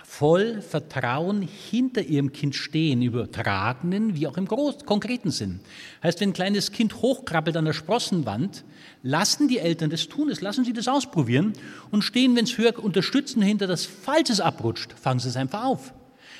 [0.09, 5.59] voll Vertrauen hinter ihrem Kind stehen, übertragenen wie auch im groß, konkreten Sinn.
[6.01, 8.63] Heißt, wenn ein kleines Kind hochkrabbelt an der Sprossenwand,
[9.03, 11.53] lassen die Eltern das tun, es lassen sie das ausprobieren
[11.91, 15.65] und stehen, wenn es höher unterstützen hinter das, falls es abrutscht, fangen sie es einfach
[15.65, 15.93] auf.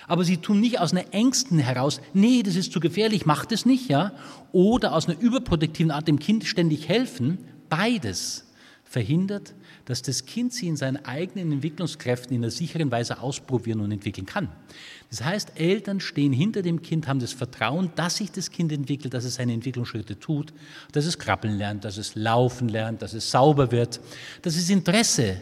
[0.08, 3.65] Aber sie tun nicht aus einer Ängsten heraus, nee, das ist zu gefährlich, macht es
[3.65, 4.13] nicht, ja,
[4.53, 7.39] oder aus einer überprotektiven Art dem Kind ständig helfen.
[7.69, 8.47] Beides
[8.86, 9.53] verhindert,
[9.88, 14.26] dass das Kind sie in seinen eigenen Entwicklungskräften in einer sicheren Weise ausprobieren und entwickeln
[14.26, 14.50] kann.
[15.10, 19.13] Das heißt, Eltern stehen hinter dem Kind, haben das Vertrauen, dass sich das Kind entwickelt,
[19.13, 20.54] dass es seine Entwicklungsschritte tut,
[20.91, 24.02] dass es krabbeln lernt, dass es laufen lernt, dass es sauber wird,
[24.41, 25.38] dass es Interesse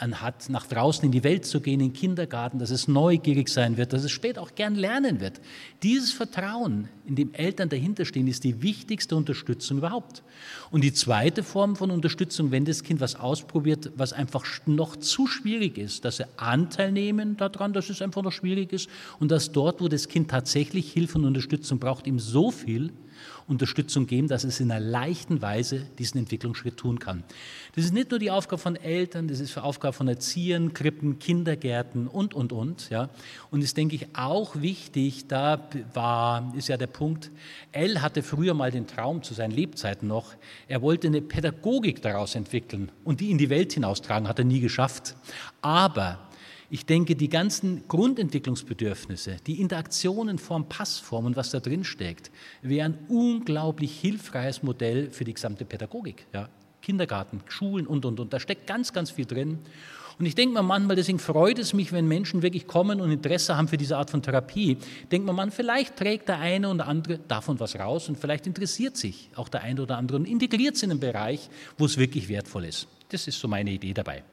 [0.00, 3.76] hat, nach draußen in die Welt zu gehen, in den Kindergarten, dass es neugierig sein
[3.76, 5.40] wird, dass es später auch gern lernen wird.
[5.82, 10.22] Dieses Vertrauen, in dem Eltern dahinterstehen, ist die wichtigste Unterstützung überhaupt.
[10.70, 15.26] Und die zweite Form von Unterstützung, wenn das Kind was ausprobiert, was einfach noch zu
[15.26, 19.52] schwierig ist, dass sie Anteil nehmen daran, dass es einfach noch schwierig ist und dass
[19.52, 22.92] dort, wo das Kind tatsächlich Hilfe und Unterstützung braucht, ihm so viel
[23.46, 27.24] Unterstützung geben, dass es in einer leichten Weise diesen Entwicklungsschritt tun kann.
[27.74, 31.18] Das ist nicht nur die Aufgabe von Eltern, das ist die Aufgabe von Erziehern, Krippen,
[31.18, 32.90] Kindergärten und, und, und.
[32.90, 33.10] Ja.
[33.50, 37.30] Und ist, denke ich, auch wichtig, da war, ist ja der Punkt,
[37.72, 40.34] L hatte früher mal den Traum zu seinen Lebzeiten noch,
[40.66, 44.60] er wollte eine Pädagogik daraus entwickeln und die in die Welt hinaustragen, hat er nie
[44.60, 45.16] geschafft.
[45.62, 46.27] Aber
[46.70, 52.98] ich denke, die ganzen Grundentwicklungsbedürfnisse, die Interaktionen Form, Passform und was da drin steckt, wären
[53.08, 56.26] unglaublich hilfreiches Modell für die gesamte Pädagogik.
[56.34, 56.48] Ja?
[56.82, 58.32] Kindergarten, Schulen und, und, und.
[58.32, 59.58] Da steckt ganz, ganz viel drin.
[60.18, 63.56] Und ich denke mir manchmal, deswegen freut es mich, wenn Menschen wirklich kommen und Interesse
[63.56, 64.76] haben für diese Art von Therapie.
[65.12, 68.96] Denkt man, man, vielleicht trägt der eine oder andere davon was raus und vielleicht interessiert
[68.96, 72.28] sich auch der eine oder andere und integriert es in einen Bereich, wo es wirklich
[72.28, 72.88] wertvoll ist.
[73.10, 74.24] Das ist so meine Idee dabei.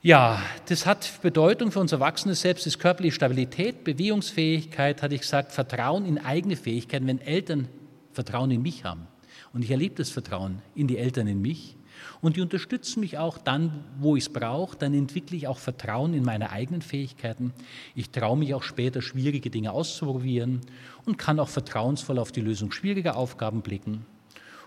[0.00, 5.50] Ja, das hat Bedeutung für unser erwachsenes Selbst, ist körperliche Stabilität, Bewegungsfähigkeit, hatte ich gesagt,
[5.50, 7.66] Vertrauen in eigene Fähigkeiten, wenn Eltern
[8.12, 9.08] Vertrauen in mich haben.
[9.52, 11.76] Und ich erlebe das Vertrauen in die Eltern in mich.
[12.20, 14.76] Und die unterstützen mich auch dann, wo ich es brauche.
[14.76, 17.52] Dann entwickle ich auch Vertrauen in meine eigenen Fähigkeiten.
[17.96, 20.60] Ich traue mich auch später, schwierige Dinge auszuprobieren
[21.06, 24.06] und kann auch vertrauensvoll auf die Lösung schwieriger Aufgaben blicken.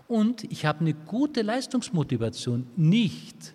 [0.10, 3.54] Und ich habe eine gute Leistungsmotivation, nicht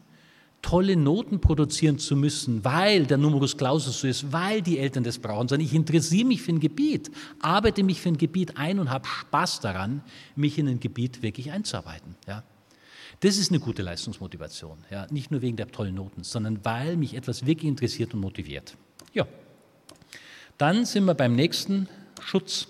[0.63, 5.19] tolle Noten produzieren zu müssen, weil der Numerus Clausus so ist, weil die Eltern das
[5.19, 8.91] brauchen, sondern ich interessiere mich für ein Gebiet, arbeite mich für ein Gebiet ein und
[8.91, 10.03] habe Spaß daran,
[10.35, 12.17] mich in ein Gebiet wirklich einzuarbeiten.
[12.27, 12.43] Ja.
[13.21, 14.79] Das ist eine gute Leistungsmotivation.
[14.91, 15.07] Ja.
[15.11, 18.77] Nicht nur wegen der tollen Noten, sondern weil mich etwas wirklich interessiert und motiviert.
[19.15, 19.27] Ja.
[20.59, 21.89] Dann sind wir beim nächsten
[22.21, 22.67] Schutz.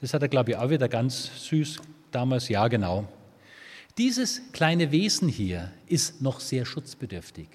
[0.00, 2.48] Das hat er, glaube ich, auch wieder ganz süß damals.
[2.48, 3.08] Ja, genau.
[3.98, 7.48] Dieses kleine Wesen hier ist noch sehr schutzbedürftig.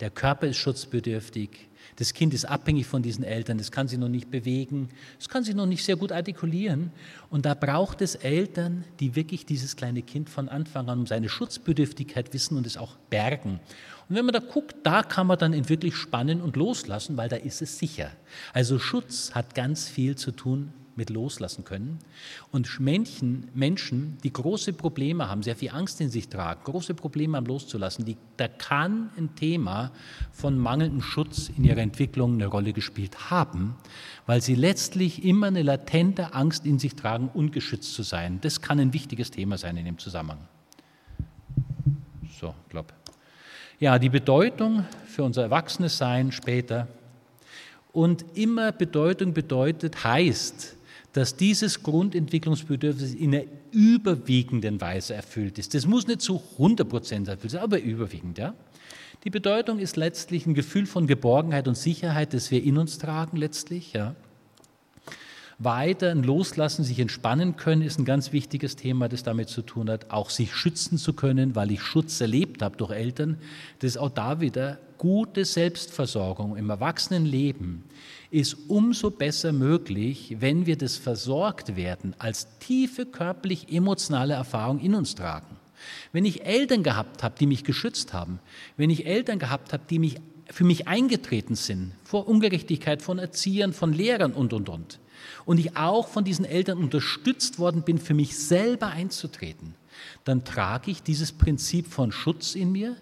[0.00, 1.50] Der Körper ist schutzbedürftig.
[1.96, 3.58] Das Kind ist abhängig von diesen Eltern.
[3.58, 4.88] Es kann sich noch nicht bewegen.
[5.20, 6.90] Es kann sich noch nicht sehr gut artikulieren.
[7.28, 11.28] Und da braucht es Eltern, die wirklich dieses kleine Kind von Anfang an um seine
[11.28, 13.60] Schutzbedürftigkeit wissen und es auch bergen.
[14.08, 17.36] Und wenn man da guckt, da kann man dann wirklich spannen und loslassen, weil da
[17.36, 18.10] ist es sicher.
[18.54, 21.98] Also Schutz hat ganz viel zu tun mit loslassen können.
[22.52, 27.36] Und Menschen, Menschen, die große Probleme haben, sehr viel Angst in sich tragen, große Probleme
[27.36, 29.92] haben loszulassen, die, da kann ein Thema
[30.32, 33.76] von mangelndem Schutz in ihrer Entwicklung eine Rolle gespielt haben,
[34.26, 38.38] weil sie letztlich immer eine latente Angst in sich tragen, ungeschützt zu sein.
[38.40, 40.48] Das kann ein wichtiges Thema sein in dem Zusammenhang.
[42.40, 42.94] So, glaube.
[43.80, 46.88] Ja, die Bedeutung für unser erwachsenes Sein später.
[47.92, 50.76] Und immer Bedeutung bedeutet, heißt,
[51.14, 55.72] dass dieses Grundentwicklungsbedürfnis in einer überwiegenden Weise erfüllt ist.
[55.72, 58.36] Das muss nicht zu 100 Prozent erfüllt sein, aber überwiegend.
[58.36, 58.54] Ja?
[59.22, 63.36] Die Bedeutung ist letztlich ein Gefühl von Geborgenheit und Sicherheit, das wir in uns tragen
[63.36, 63.92] letztlich.
[63.92, 64.16] Ja?
[65.60, 69.88] Weiter ein Loslassen, sich entspannen können, ist ein ganz wichtiges Thema, das damit zu tun
[69.88, 70.10] hat.
[70.10, 73.38] Auch sich schützen zu können, weil ich Schutz erlebt habe durch Eltern.
[73.78, 77.84] Das ist auch da wieder gute Selbstversorgung im Erwachsenenleben
[78.34, 85.14] ist umso besser möglich, wenn wir das versorgt werden als tiefe körperlich-emotionale Erfahrung in uns
[85.14, 85.56] tragen.
[86.10, 88.40] Wenn ich Eltern gehabt habe, die mich geschützt haben,
[88.76, 90.16] wenn ich Eltern gehabt habe, die mich,
[90.50, 94.98] für mich eingetreten sind, vor Ungerechtigkeit von Erziehern, von Lehrern und, und, und,
[95.44, 99.76] und ich auch von diesen Eltern unterstützt worden bin, für mich selber einzutreten,
[100.24, 102.96] dann trage ich dieses Prinzip von Schutz in mir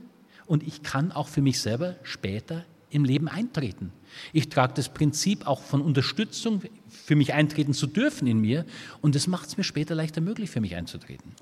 [0.45, 3.93] und ich kann auch für mich selber später im Leben eintreten.
[4.33, 8.65] Ich trage das Prinzip auch von Unterstützung, für mich eintreten zu dürfen in mir
[9.01, 11.33] und das macht es mir später leichter möglich, für mich einzutreten.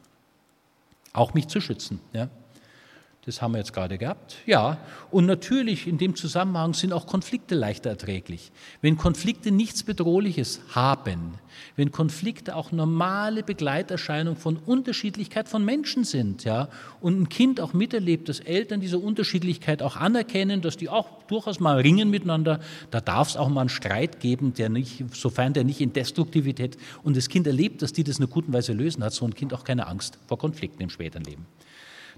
[1.12, 2.00] Auch mich zu schützen.
[2.12, 2.30] Ja.
[3.26, 4.36] Das haben wir jetzt gerade gehabt.
[4.46, 4.78] Ja,
[5.10, 8.50] und natürlich in dem Zusammenhang sind auch Konflikte leichter erträglich.
[8.80, 11.34] Wenn Konflikte nichts Bedrohliches haben,
[11.76, 16.68] wenn Konflikte auch normale Begleiterscheinung von Unterschiedlichkeit von Menschen sind, ja,
[17.02, 21.60] und ein Kind auch miterlebt, dass Eltern diese Unterschiedlichkeit auch anerkennen, dass die auch durchaus
[21.60, 22.58] mal ringen miteinander,
[22.90, 26.78] da darf es auch mal einen Streit geben, der nicht, sofern der nicht in Destruktivität
[27.02, 29.34] und das Kind erlebt, dass die das in einer guten Weise lösen, hat so ein
[29.34, 31.46] Kind auch keine Angst vor Konflikten im späteren Leben.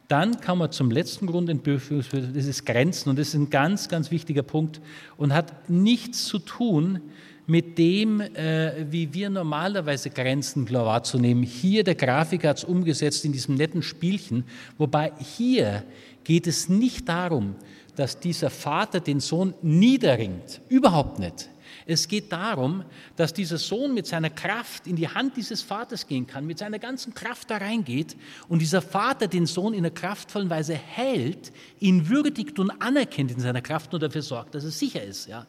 [0.08, 3.10] Dann kann man zum letzten Grund entbürfen, das ist Grenzen.
[3.10, 4.80] Und das ist ein ganz, ganz wichtiger Punkt
[5.16, 7.00] und hat nichts zu tun
[7.46, 11.42] mit dem, äh, wie wir normalerweise Grenzen klar wahrzunehmen.
[11.42, 14.44] Hier, der Grafiker hat es umgesetzt in diesem netten Spielchen,
[14.78, 15.82] wobei hier
[16.24, 17.56] geht es nicht darum,
[17.96, 20.60] dass dieser Vater den Sohn niederringt.
[20.68, 21.48] Überhaupt nicht.
[21.86, 22.84] Es geht darum,
[23.16, 26.78] dass dieser Sohn mit seiner Kraft in die Hand dieses Vaters gehen kann, mit seiner
[26.78, 28.16] ganzen Kraft da reingeht
[28.48, 33.40] und dieser Vater den Sohn in einer kraftvollen Weise hält, ihn würdigt und anerkennt in
[33.40, 35.26] seiner Kraft und dafür sorgt, dass er sicher ist.
[35.28, 35.46] Ja.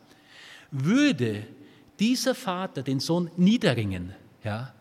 [0.71, 1.45] Würde
[1.99, 4.73] dieser Vater den Sohn niederringen, ja,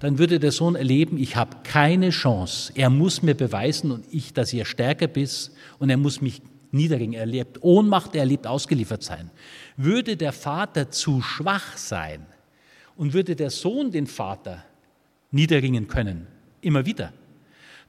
[0.00, 2.72] dann würde der Sohn erleben, ich habe keine Chance.
[2.74, 5.28] Er muss mir beweisen, und ich, dass er stärker bin
[5.78, 6.40] und er muss mich
[6.72, 7.14] niederringen.
[7.14, 9.30] Er erlebt Ohnmacht, er erlebt ausgeliefert sein.
[9.76, 12.26] Würde der Vater zu schwach sein
[12.96, 14.64] und würde der Sohn den Vater
[15.30, 16.26] niederringen können,
[16.60, 17.12] immer wieder,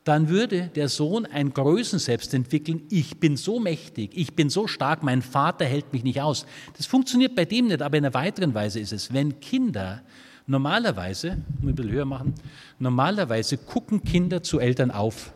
[0.03, 5.03] dann würde der Sohn ein Größenselbst entwickeln, ich bin so mächtig, ich bin so stark,
[5.03, 6.45] mein Vater hält mich nicht aus.
[6.75, 10.01] Das funktioniert bei dem nicht, aber in einer weiteren Weise ist es, wenn Kinder
[10.47, 12.33] normalerweise, ein bisschen höher machen,
[12.79, 15.33] normalerweise gucken Kinder zu Eltern auf.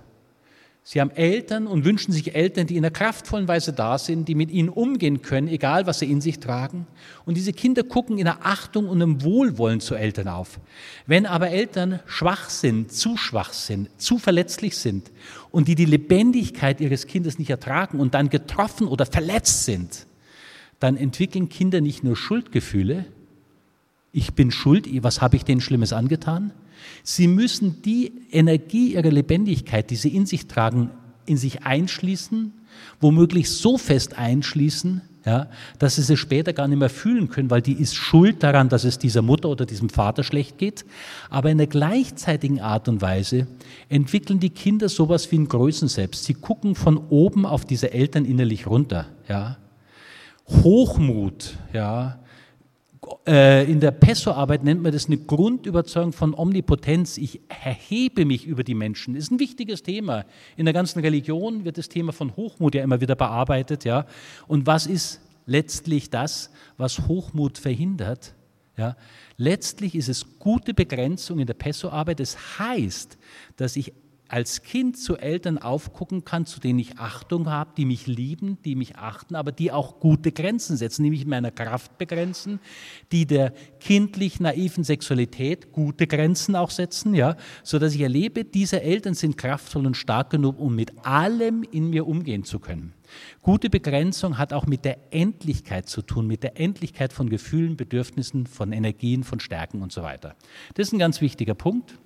[0.88, 4.36] Sie haben Eltern und wünschen sich Eltern, die in einer kraftvollen Weise da sind, die
[4.36, 6.86] mit ihnen umgehen können, egal was sie in sich tragen.
[7.26, 10.60] Und diese Kinder gucken in der Achtung und im Wohlwollen zu Eltern auf.
[11.08, 15.12] Wenn aber Eltern schwach sind, zu schwach sind, zu verletzlich sind
[15.50, 20.06] und die die Lebendigkeit ihres Kindes nicht ertragen und dann getroffen oder verletzt sind,
[20.80, 23.06] dann entwickeln Kinder nicht nur Schuldgefühle,
[24.12, 26.54] ich bin schuld, was habe ich denen Schlimmes angetan,
[27.04, 30.92] Sie müssen die Energie ihrer Lebendigkeit, die sie in sich tragen,
[31.26, 32.54] in sich einschließen,
[33.00, 35.48] womöglich so fest einschließen, ja,
[35.80, 38.84] dass sie sie später gar nicht mehr fühlen können, weil die ist schuld daran, dass
[38.84, 40.86] es dieser Mutter oder diesem Vater schlecht geht.
[41.32, 43.48] Aber in der gleichzeitigen Art und Weise
[43.90, 46.24] entwickeln die Kinder sowas wie ein Größenselbst.
[46.24, 49.08] Sie gucken von oben auf diese Eltern innerlich runter.
[49.28, 49.58] Ja.
[50.48, 52.20] Hochmut, ja,
[53.26, 57.18] in der Pesso-Arbeit nennt man das eine Grundüberzeugung von Omnipotenz.
[57.18, 59.14] Ich erhebe mich über die Menschen.
[59.14, 60.26] Das ist ein wichtiges Thema.
[60.56, 63.84] In der ganzen Religion wird das Thema von Hochmut ja immer wieder bearbeitet.
[63.86, 64.06] Ja?
[64.48, 68.36] Und was ist letztlich das, was Hochmut verhindert?
[68.78, 68.96] Ja?
[69.38, 72.20] Letztlich ist es gute Begrenzung in der Pesso-Arbeit.
[72.20, 73.18] Das heißt,
[73.58, 73.94] dass ich
[74.28, 78.76] als Kind zu Eltern aufgucken kann, zu denen ich Achtung habe, die mich lieben, die
[78.76, 82.60] mich achten, aber die auch gute Grenzen setzen, die mich in meiner Kraft begrenzen,
[83.12, 88.82] die der kindlich naiven Sexualität gute Grenzen auch setzen, ja, so dass ich erlebe, diese
[88.82, 92.94] Eltern sind kraftvoll und stark genug, um mit allem in mir umgehen zu können.
[93.42, 98.48] Gute Begrenzung hat auch mit der Endlichkeit zu tun, mit der Endlichkeit von Gefühlen, Bedürfnissen,
[98.48, 100.36] von Energien, von Stärken und so weiter.
[100.74, 102.00] Das ist ein ganz wichtiger Punkt.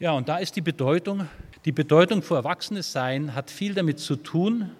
[0.00, 1.28] Ja, und da ist die Bedeutung,
[1.66, 4.70] die Bedeutung für Erwachsenes sein hat viel damit zu tun,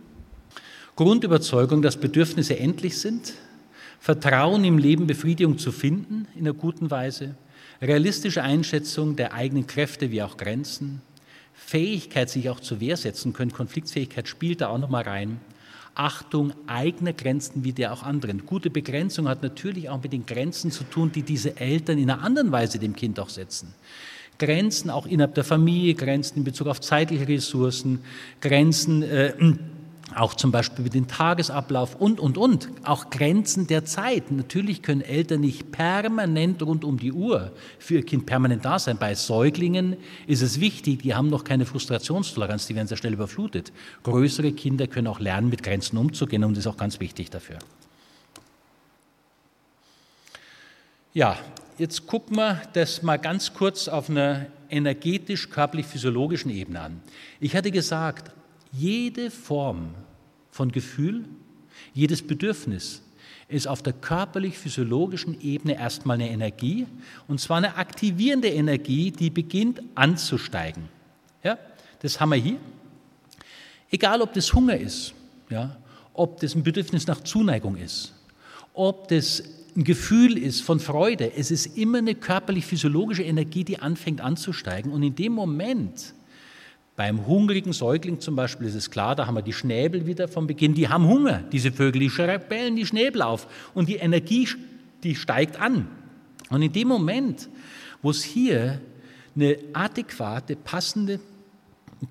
[0.97, 3.35] Grundüberzeugung, dass Bedürfnisse endlich sind,
[3.99, 7.35] Vertrauen im Leben Befriedigung zu finden in einer guten Weise,
[7.83, 11.03] realistische Einschätzung der eigenen Kräfte wie auch Grenzen,
[11.53, 15.39] Fähigkeit, sich auch zu wehrsetzen können, Konfliktfähigkeit spielt da auch nochmal rein,
[15.95, 18.47] Achtung eigener Grenzen wie der auch anderen.
[18.47, 22.23] Gute Begrenzung hat natürlich auch mit den Grenzen zu tun, die diese Eltern in einer
[22.23, 23.75] anderen Weise dem Kind auch setzen.
[24.41, 28.01] Grenzen auch innerhalb der Familie, Grenzen in Bezug auf zeitliche Ressourcen,
[28.41, 29.33] Grenzen äh,
[30.15, 32.69] auch zum Beispiel mit dem Tagesablauf und, und, und.
[32.85, 34.31] Auch Grenzen der Zeit.
[34.33, 38.97] Natürlich können Eltern nicht permanent rund um die Uhr für ihr Kind permanent da sein.
[38.99, 43.73] Bei Säuglingen ist es wichtig, die haben noch keine Frustrationstoleranz, die werden sehr schnell überflutet.
[44.03, 47.59] Größere Kinder können auch lernen, mit Grenzen umzugehen und das ist auch ganz wichtig dafür.
[51.13, 51.39] Ja,
[51.81, 57.01] jetzt gucken wir das mal ganz kurz auf einer energetisch-körperlich-physiologischen Ebene an.
[57.41, 58.33] Ich hatte gesagt,
[58.71, 59.95] jede Form
[60.51, 61.25] von Gefühl,
[61.95, 63.01] jedes Bedürfnis
[63.49, 66.87] ist auf der körperlich-physiologischen Ebene erstmal eine Energie,
[67.27, 70.87] und zwar eine aktivierende Energie, die beginnt anzusteigen.
[71.43, 71.59] Ja,
[72.01, 72.59] das haben wir hier.
[73.91, 75.15] Egal, ob das Hunger ist,
[75.49, 75.79] ja,
[76.13, 78.13] ob das ein Bedürfnis nach Zuneigung ist,
[78.75, 79.43] ob das
[79.77, 84.93] ein Gefühl ist von Freude, es ist immer eine körperlich-physiologische Energie, die anfängt anzusteigen.
[84.93, 86.15] Und in dem Moment,
[87.01, 90.47] Beim hungrigen Säugling zum Beispiel ist es klar, da haben wir die Schnäbel wieder vom
[90.47, 92.11] Beginn, die haben Hunger, diese Vögel, die
[92.47, 94.47] bellen die Schnäbel auf und die Energie,
[95.03, 95.89] die steigt an.
[96.51, 97.49] Und in dem Moment,
[98.03, 98.83] wo es hier
[99.35, 101.21] eine adäquate, passende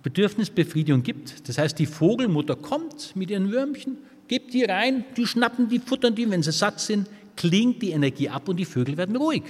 [0.01, 3.97] Bedürfnisbefriedigung gibt, das heißt, die Vogelmutter kommt mit ihren Würmchen,
[4.28, 7.07] gibt die rein, die schnappen die, futtern die, wenn sie satt sind,
[7.40, 9.44] klingt die Energie ab und die Vögel werden ruhig.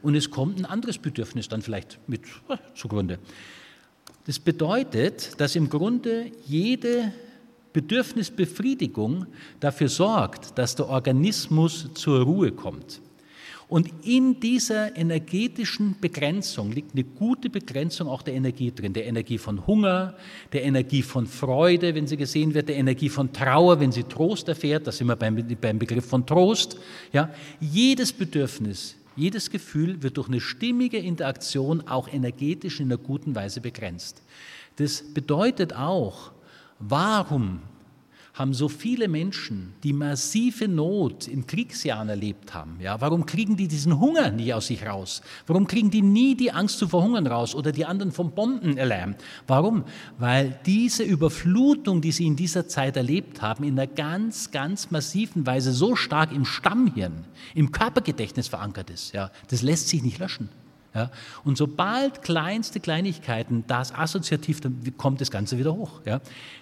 [0.00, 3.18] Und es kommt ein anderes Bedürfnis dann vielleicht mit äh, zugrunde.
[4.24, 7.12] Das bedeutet, dass im Grunde jede
[7.74, 9.26] Bedürfnisbefriedigung
[9.60, 13.02] dafür sorgt, dass der Organismus zur Ruhe kommt.
[13.74, 18.92] Und in dieser energetischen Begrenzung liegt eine gute Begrenzung auch der Energie drin.
[18.92, 20.14] Der Energie von Hunger,
[20.52, 24.46] der Energie von Freude, wenn sie gesehen wird, der Energie von Trauer, wenn sie Trost
[24.46, 24.86] erfährt.
[24.86, 26.78] Da sind wir beim, beim Begriff von Trost.
[27.12, 33.34] Ja, jedes Bedürfnis jedes Gefühl wird durch eine stimmige Interaktion auch energetisch in einer guten
[33.34, 34.22] Weise begrenzt.
[34.76, 36.30] Das bedeutet auch,
[36.78, 37.60] warum
[38.34, 43.68] haben so viele Menschen, die massive Not in Kriegsjahren erlebt haben, ja, warum kriegen die
[43.68, 45.22] diesen Hunger nie aus sich raus?
[45.46, 49.22] Warum kriegen die nie die Angst zu verhungern raus oder die anderen vom Bomben erlärmt?
[49.46, 49.84] Warum?
[50.18, 55.46] Weil diese Überflutung, die sie in dieser Zeit erlebt haben, in einer ganz, ganz massiven
[55.46, 57.24] Weise so stark im Stammhirn,
[57.54, 59.14] im Körpergedächtnis verankert ist.
[59.14, 60.48] Ja, das lässt sich nicht löschen.
[60.94, 61.10] Ja?
[61.44, 66.00] Und sobald kleinste Kleinigkeiten das assoziativ, dann kommt das Ganze wieder hoch.
[66.04, 66.20] Ja?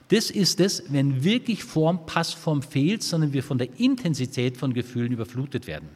[0.09, 5.13] Das ist es, wenn wirklich Form, Passform fehlt, sondern wir von der Intensität von Gefühlen
[5.13, 5.89] überflutet werden.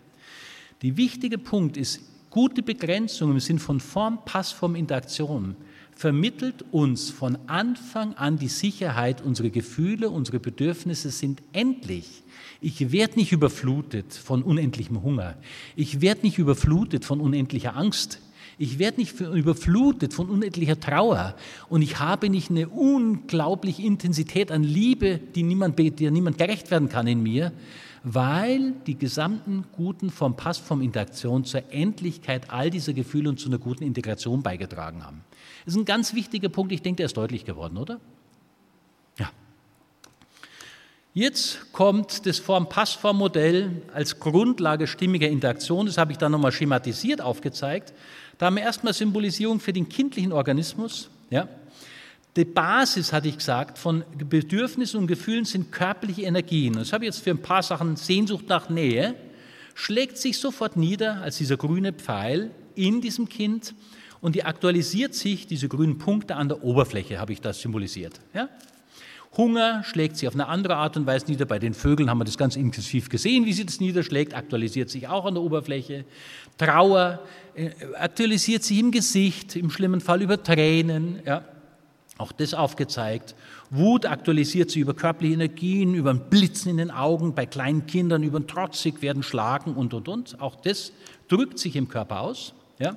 [0.82, 5.56] Der wichtige Punkt ist, gute Begrenzung im Sinn von Form, Passform, Interaktion
[5.96, 12.22] vermittelt uns von Anfang an die Sicherheit, unsere Gefühle, unsere Bedürfnisse sind endlich.
[12.60, 15.36] Ich werde nicht überflutet von unendlichem Hunger.
[15.74, 18.20] Ich werde nicht überflutet von unendlicher Angst.
[18.58, 21.34] Ich werde nicht überflutet von unendlicher Trauer
[21.68, 26.88] und ich habe nicht eine unglaubliche Intensität an Liebe, die niemand, der niemand gerecht werden
[26.88, 27.52] kann in mir,
[28.02, 33.48] weil die gesamten guten vom Pass, vom Interaktion zur Endlichkeit all dieser Gefühle und zu
[33.48, 35.22] einer guten Integration beigetragen haben.
[35.64, 38.00] Das ist ein ganz wichtiger Punkt, ich denke, der ist deutlich geworden, oder?
[39.18, 39.30] Ja.
[41.16, 45.86] Jetzt kommt das Form-Passform-Modell als Grundlage stimmiger Interaktion.
[45.86, 47.94] Das habe ich dann nochmal schematisiert aufgezeigt.
[48.36, 51.08] Da haben wir erstmal Symbolisierung für den kindlichen Organismus.
[51.30, 51.48] Ja.
[52.36, 56.74] Die Basis, hatte ich gesagt, von Bedürfnissen und Gefühlen sind körperliche Energien.
[56.74, 59.14] das habe ich jetzt für ein paar Sachen Sehnsucht nach Nähe,
[59.74, 63.74] schlägt sich sofort nieder als dieser grüne Pfeil in diesem Kind
[64.20, 68.20] und die aktualisiert sich, diese grünen Punkte an der Oberfläche, habe ich das symbolisiert.
[68.34, 68.50] Ja?
[69.36, 71.44] Hunger schlägt sich auf eine andere Art und Weise nieder.
[71.44, 75.08] Bei den Vögeln haben wir das ganz intensiv gesehen, wie sie das niederschlägt, aktualisiert sich
[75.08, 76.04] auch an der Oberfläche.
[76.58, 77.20] Trauer
[77.54, 81.20] äh, aktualisiert sich im Gesicht, im schlimmen Fall über Tränen.
[81.26, 81.44] Ja.
[82.18, 83.34] Auch das aufgezeigt.
[83.68, 88.22] Wut aktualisiert sich über körperliche Energien, über ein Blitzen in den Augen, bei kleinen Kindern
[88.22, 90.40] über ein trotzig werden, schlagen und, und, und.
[90.40, 90.92] Auch das
[91.28, 92.54] drückt sich im Körper aus.
[92.78, 92.96] Ja.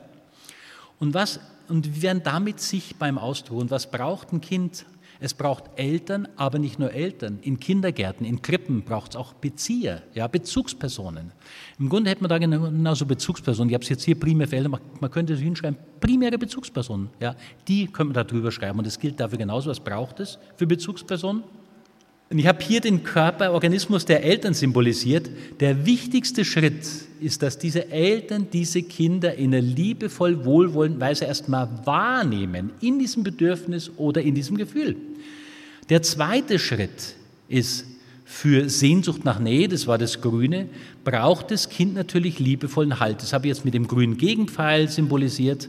[0.99, 3.59] Und, was, und wir werden damit sichtbar im Ausdruck.
[3.59, 4.85] Und was braucht ein Kind
[5.19, 7.39] es braucht Eltern, aber nicht nur Eltern.
[7.41, 11.31] In Kindergärten, in Krippen braucht es auch Bezieher, ja, Bezugspersonen.
[11.77, 13.69] Im Grunde hätte man da genauso Bezugspersonen.
[13.69, 17.09] Ich habe es jetzt hier primär für Eltern, man könnte es hinschreiben, primäre Bezugspersonen.
[17.19, 17.35] Ja,
[17.67, 19.69] die könnte man da drüber schreiben und das gilt dafür genauso.
[19.69, 21.43] Was braucht es für Bezugspersonen?
[22.29, 25.29] Und ich habe hier den Körperorganismus der Eltern symbolisiert.
[25.59, 26.85] Der wichtigste Schritt
[27.19, 33.23] ist, dass diese Eltern diese Kinder in einer liebevoll wohlwollenden Weise erstmal wahrnehmen, in diesem
[33.23, 34.95] Bedürfnis oder in diesem Gefühl.
[35.89, 37.15] Der zweite Schritt
[37.47, 37.85] ist,
[38.31, 40.69] für Sehnsucht nach Nähe, das war das Grüne,
[41.03, 43.23] braucht das Kind natürlich liebevollen Halt.
[43.23, 45.67] Das habe ich jetzt mit dem grünen Gegenpfeil symbolisiert.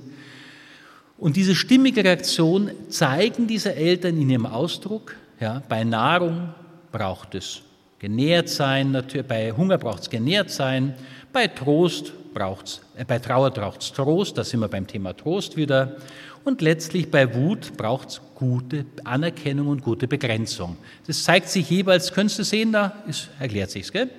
[1.17, 5.17] Und diese stimmige Reaktion zeigen diese Eltern in ihrem Ausdruck.
[5.41, 6.53] Ja, bei Nahrung
[6.93, 7.62] braucht es
[7.99, 10.95] genährt sein, bei Hunger braucht es genährt sein,
[11.32, 15.57] bei Trost braucht's, äh, bei Trauer braucht es Trost, da sind wir beim Thema Trost
[15.57, 15.97] wieder.
[16.45, 20.76] Und letztlich bei Wut braucht es gute Anerkennung und gute Begrenzung.
[21.07, 24.11] Das zeigt sich jeweils, könntest du sehen, da ist, erklärt sich's, gell?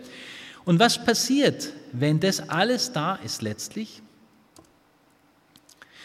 [0.65, 4.00] Und was passiert, wenn das alles da ist letztlich?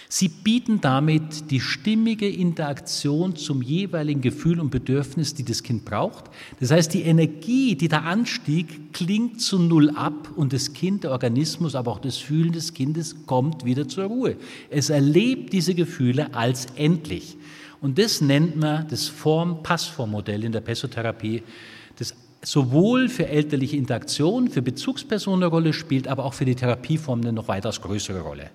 [0.09, 6.27] Sie bieten damit die stimmige Interaktion zum jeweiligen Gefühl und Bedürfnis, die das Kind braucht.
[6.61, 11.11] Das heißt, die Energie, die da anstieg, klingt zu Null ab und das Kind, der
[11.11, 14.37] Organismus, aber auch das Fühlen des Kindes kommt wieder zur Ruhe.
[14.71, 17.37] Es erlebt diese Gefühle als endlich.
[17.81, 21.43] Und das nennt man das Form-Passform-Modell in der Pessotherapie,
[21.99, 27.23] das sowohl für elterliche Interaktion, für Bezugspersonen eine Rolle spielt, aber auch für die Therapieform
[27.23, 28.51] eine noch weitaus größere Rolle.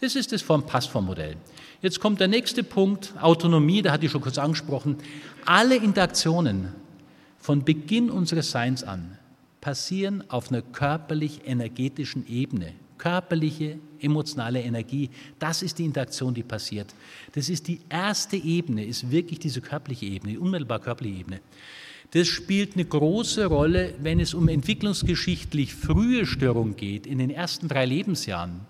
[0.00, 1.36] Das ist das Passformmodell.
[1.82, 4.96] Jetzt kommt der nächste Punkt, Autonomie, da hatte ich schon kurz angesprochen.
[5.44, 6.68] Alle Interaktionen
[7.38, 9.18] von Beginn unseres Seins an
[9.60, 12.74] passieren auf einer körperlich-energetischen Ebene.
[12.96, 16.94] Körperliche, emotionale Energie, das ist die Interaktion, die passiert.
[17.32, 21.40] Das ist die erste Ebene, ist wirklich diese körperliche Ebene, die unmittelbar körperliche Ebene.
[22.12, 27.68] Das spielt eine große Rolle, wenn es um entwicklungsgeschichtlich frühe Störungen geht, in den ersten
[27.68, 28.60] drei Lebensjahren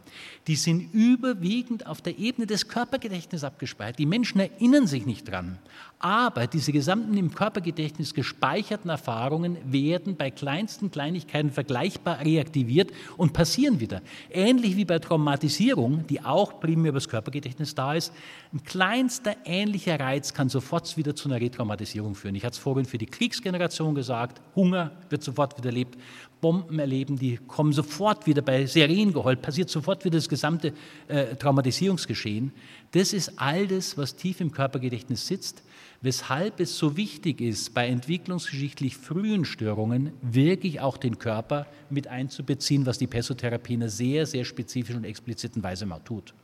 [0.46, 3.98] die sind überwiegend auf der Ebene des Körpergedächtnisses abgespeichert.
[3.98, 5.58] Die Menschen erinnern sich nicht dran.
[6.00, 13.80] Aber diese gesamten im Körpergedächtnis gespeicherten Erfahrungen werden bei kleinsten Kleinigkeiten vergleichbar reaktiviert und passieren
[13.80, 14.00] wieder.
[14.30, 18.12] Ähnlich wie bei Traumatisierung, die auch primär über das Körpergedächtnis da ist.
[18.52, 22.36] Ein kleinster ähnlicher Reiz kann sofort wieder zu einer Retraumatisierung führen.
[22.36, 25.98] Ich hatte es vorhin für die Kriegsgeneration gesagt, Hunger wird sofort wieder erlebt.
[26.40, 30.72] Bomben erleben, die kommen sofort wieder bei Seriengeheul, passiert sofort wieder das gesamte
[31.08, 32.52] äh, Traumatisierungsgeschehen.
[32.92, 35.62] Das ist all das, was tief im Körpergedächtnis sitzt,
[36.00, 42.86] weshalb es so wichtig ist, bei entwicklungsgeschichtlich frühen Störungen wirklich auch den Körper mit einzubeziehen,
[42.86, 46.34] was die Pessotherapie in einer sehr, sehr spezifischen und expliziten Weise mal tut.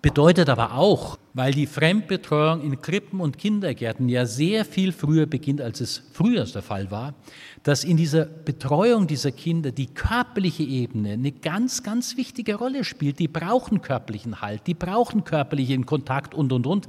[0.00, 5.60] Bedeutet aber auch, weil die Fremdbetreuung in Krippen und Kindergärten ja sehr viel früher beginnt,
[5.60, 7.14] als es früher der Fall war,
[7.62, 13.18] dass in dieser Betreuung dieser Kinder die körperliche Ebene eine ganz, ganz wichtige Rolle spielt.
[13.18, 16.88] Die brauchen körperlichen Halt, die brauchen körperlichen Kontakt und, und, und.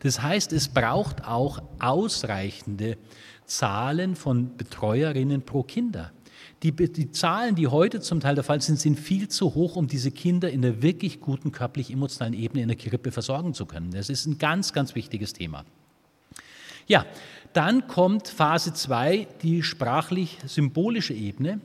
[0.00, 2.98] Das heißt, es braucht auch ausreichende
[3.46, 6.12] Zahlen von Betreuerinnen pro Kinder.
[6.62, 9.86] Die, die, Zahlen, die heute zum Teil der Fall sind, sind viel zu hoch, um
[9.86, 13.92] diese Kinder in der wirklich guten körperlich-emotionalen Ebene in der Krippe versorgen zu können.
[13.92, 15.64] Das ist ein ganz, ganz wichtiges Thema.
[16.86, 17.06] Ja,
[17.54, 21.60] dann kommt Phase 2, die sprachlich-symbolische Ebene.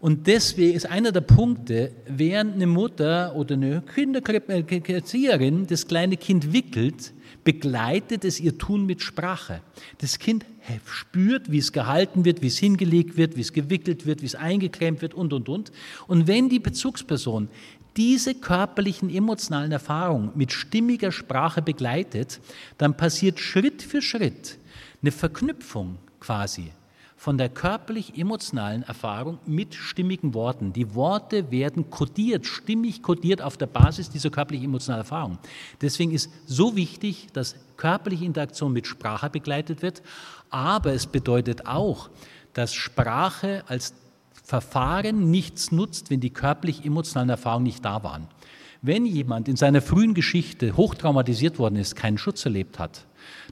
[0.00, 6.52] Und deswegen ist einer der Punkte, während eine Mutter oder eine Kindererzieherin das kleine Kind
[6.52, 9.60] wickelt, begleitet es ihr Tun mit Sprache.
[9.98, 10.44] Das Kind
[10.86, 14.34] spürt, wie es gehalten wird, wie es hingelegt wird, wie es gewickelt wird, wie es
[14.34, 15.72] eingeklemmt wird und, und, und.
[16.06, 17.48] Und wenn die Bezugsperson
[17.96, 22.40] diese körperlichen, emotionalen Erfahrungen mit stimmiger Sprache begleitet,
[22.76, 24.58] dann passiert Schritt für Schritt
[25.02, 26.70] eine Verknüpfung quasi
[27.18, 30.72] von der körperlich-emotionalen Erfahrung mit stimmigen Worten.
[30.72, 35.38] Die Worte werden kodiert, stimmig kodiert auf der Basis dieser körperlich-emotionalen Erfahrung.
[35.80, 40.00] Deswegen ist so wichtig, dass körperliche Interaktion mit Sprache begleitet wird,
[40.48, 42.08] aber es bedeutet auch,
[42.52, 43.94] dass Sprache als
[44.44, 48.28] Verfahren nichts nutzt, wenn die körperlich-emotionalen Erfahrungen nicht da waren.
[48.80, 53.06] Wenn jemand in seiner frühen Geschichte hochtraumatisiert worden ist, keinen Schutz erlebt hat,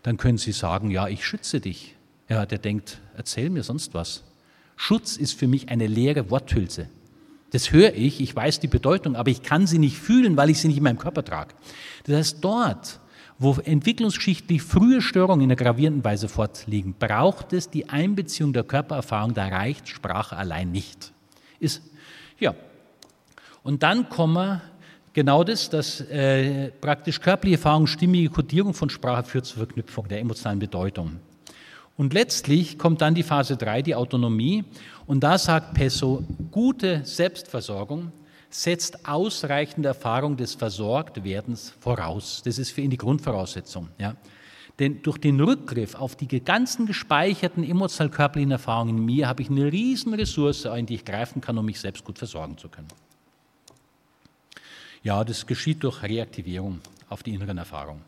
[0.05, 1.96] dann können Sie sagen, ja, ich schütze dich.
[2.29, 4.25] Ja, der denkt, erzähl mir sonst was.
[4.77, 6.89] Schutz ist für mich eine leere Worthülse.
[7.53, 10.59] Das höre ich, ich weiß die Bedeutung, aber ich kann sie nicht fühlen, weil ich
[10.59, 11.55] sie nicht in meinem Körper trage.
[12.05, 13.01] Das heißt, dort,
[13.39, 19.35] wo entwicklungsgeschichtlich frühe Störungen in einer gravierenden Weise fortliegen, braucht es die Einbeziehung der Körpererfahrung,
[19.35, 21.13] da reicht Sprache allein nicht.
[21.61, 21.83] Ist,
[22.39, 22.55] ja.
[23.63, 24.63] Und dann kommen wir
[25.13, 30.21] genau das, dass äh, praktisch körperliche Erfahrung, stimmige Kodierung von Sprache führt zur Verknüpfung der
[30.21, 31.21] emotionalen Bedeutung.
[31.97, 34.65] Und letztlich kommt dann die Phase 3, die Autonomie.
[35.07, 38.13] Und da sagt Pesso, gute Selbstversorgung
[38.51, 42.43] setzt ausreichende Erfahrung des Versorgtwerdens voraus.
[42.45, 43.89] Das ist für ihn die Grundvoraussetzung.
[43.99, 44.15] Ja.
[44.79, 49.73] Denn durch den Rückgriff auf die ganzen gespeicherten emotional-körperlichen Erfahrungen in mir habe ich eine
[49.73, 52.89] riesen Ressource, in die ich greifen kann, um mich selbst gut versorgen zu können.
[55.03, 58.03] Ja, das geschieht durch Reaktivierung auf die inneren Erfahrungen.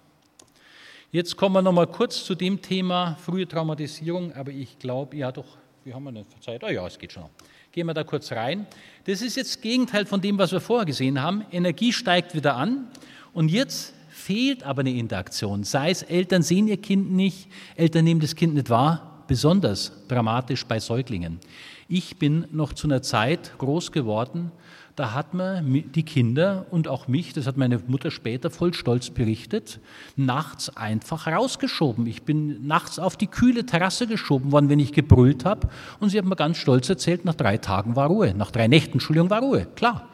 [1.10, 5.32] Jetzt kommen wir noch mal kurz zu dem Thema frühe Traumatisierung, aber ich glaube, ja
[5.32, 6.62] doch, wie haben wir denn Zeit?
[6.62, 7.24] Ah ja, es geht schon.
[7.72, 8.66] Gehen wir da kurz rein.
[9.04, 11.46] Das ist jetzt das Gegenteil von dem, was wir vorher gesehen haben.
[11.50, 12.88] Energie steigt wieder an
[13.32, 15.64] und jetzt fehlt aber eine Interaktion.
[15.64, 20.66] Sei es Eltern sehen ihr Kind nicht, Eltern nehmen das Kind nicht wahr, besonders dramatisch
[20.66, 21.38] bei Säuglingen.
[21.86, 24.50] Ich bin noch zu einer Zeit groß geworden,
[24.98, 29.10] da hat man die Kinder und auch mich, das hat meine Mutter später voll stolz
[29.10, 29.78] berichtet,
[30.16, 32.08] nachts einfach rausgeschoben.
[32.08, 35.68] Ich bin nachts auf die kühle Terrasse geschoben worden, wenn ich gebrüllt habe.
[36.00, 38.34] Und sie hat mir ganz stolz erzählt, nach drei Tagen war Ruhe.
[38.34, 39.68] Nach drei Nächten, Entschuldigung, war Ruhe.
[39.76, 40.08] Klar.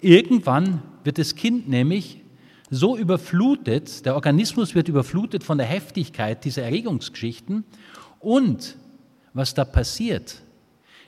[0.00, 2.22] Irgendwann wird das Kind nämlich
[2.70, 7.64] so überflutet, der Organismus wird überflutet von der Heftigkeit dieser Erregungsgeschichten.
[8.20, 8.76] Und
[9.32, 10.36] was da passiert,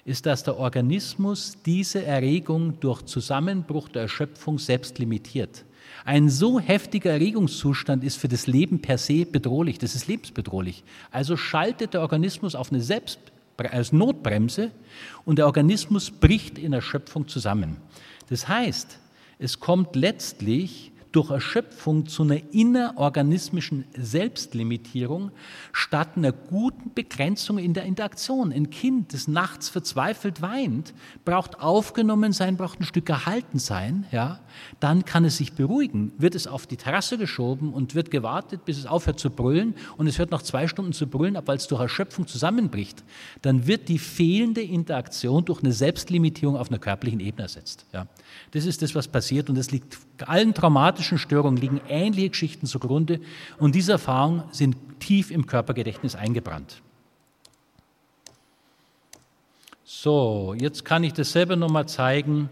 [0.05, 5.65] ist, dass der Organismus diese Erregung durch Zusammenbruch der Erschöpfung selbst limitiert.
[6.05, 10.83] Ein so heftiger Erregungszustand ist für das Leben per se bedrohlich, das ist lebensbedrohlich.
[11.11, 13.21] Also schaltet der Organismus auf eine Selbst
[13.57, 14.73] als Notbremse
[15.25, 17.77] und der Organismus bricht in Erschöpfung zusammen.
[18.29, 18.99] Das heißt,
[19.39, 25.31] es kommt letztlich durch Erschöpfung zu einer innerorganismischen Selbstlimitierung
[25.73, 28.53] statt einer guten Begrenzung in der Interaktion.
[28.53, 30.95] Ein Kind, das nachts verzweifelt weint,
[31.25, 34.41] braucht aufgenommen sein, braucht ein Stück erhalten sein, ja,
[34.81, 36.13] dann kann es sich beruhigen.
[36.19, 40.07] Wird es auf die Terrasse geschoben und wird gewartet, bis es aufhört zu brüllen und
[40.07, 43.05] es hört nach zwei Stunden zu brüllen ab, weil es durch Erschöpfung zusammenbricht,
[43.43, 47.87] dann wird die fehlende Interaktion durch eine Selbstlimitierung auf einer körperlichen Ebene ersetzt.
[47.93, 48.07] Ja.
[48.53, 53.21] Das ist das, was passiert und es liegt allen traumatischen Störungen liegen ähnliche Geschichten zugrunde
[53.59, 56.83] und diese Erfahrungen sind tief im Körpergedächtnis eingebrannt.
[59.85, 62.49] So, jetzt kann ich das selber nochmal zeigen.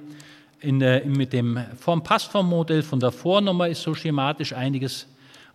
[0.63, 5.07] Der, mit dem Form-Passform-Modell von der Vornummer ist so schematisch einiges.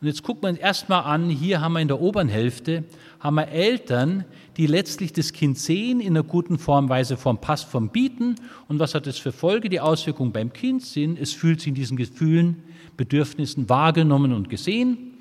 [0.01, 2.83] Und jetzt guckt man erstmal an, hier haben wir in der oberen Hälfte
[3.19, 4.25] haben wir Eltern,
[4.57, 8.35] die letztlich das Kind sehen, in einer guten Formweise vom Pass vom bieten.
[8.67, 9.69] Und was hat das für Folge?
[9.69, 12.63] Die Auswirkungen beim Kind sind, es fühlt sich in diesen Gefühlen,
[12.97, 15.14] Bedürfnissen wahrgenommen und gesehen.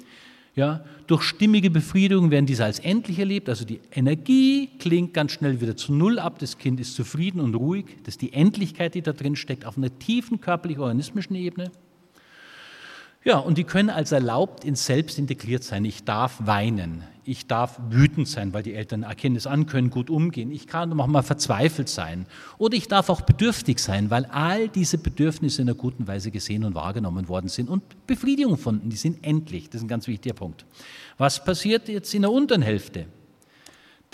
[0.56, 3.48] Ja, durch stimmige Befriedigung werden diese als endlich erlebt.
[3.48, 6.38] Also die Energie klingt ganz schnell wieder zu Null ab.
[6.38, 7.86] Das Kind ist zufrieden und ruhig.
[8.04, 11.72] Das ist die Endlichkeit, die da drin steckt, auf einer tiefen körperlich-organismischen Ebene.
[13.24, 15.86] Ja, und die können als erlaubt ins Selbst integriert sein.
[15.86, 20.10] Ich darf weinen, ich darf wütend sein, weil die Eltern erkennen es an, können gut
[20.10, 20.50] umgehen.
[20.50, 22.26] Ich kann auch mal verzweifelt sein.
[22.58, 26.64] Oder ich darf auch bedürftig sein, weil all diese Bedürfnisse in einer guten Weise gesehen
[26.64, 28.90] und wahrgenommen worden sind und Befriedigung gefunden.
[28.90, 29.70] Die sind endlich.
[29.70, 30.66] Das ist ein ganz wichtiger Punkt.
[31.16, 33.06] Was passiert jetzt in der unteren Hälfte?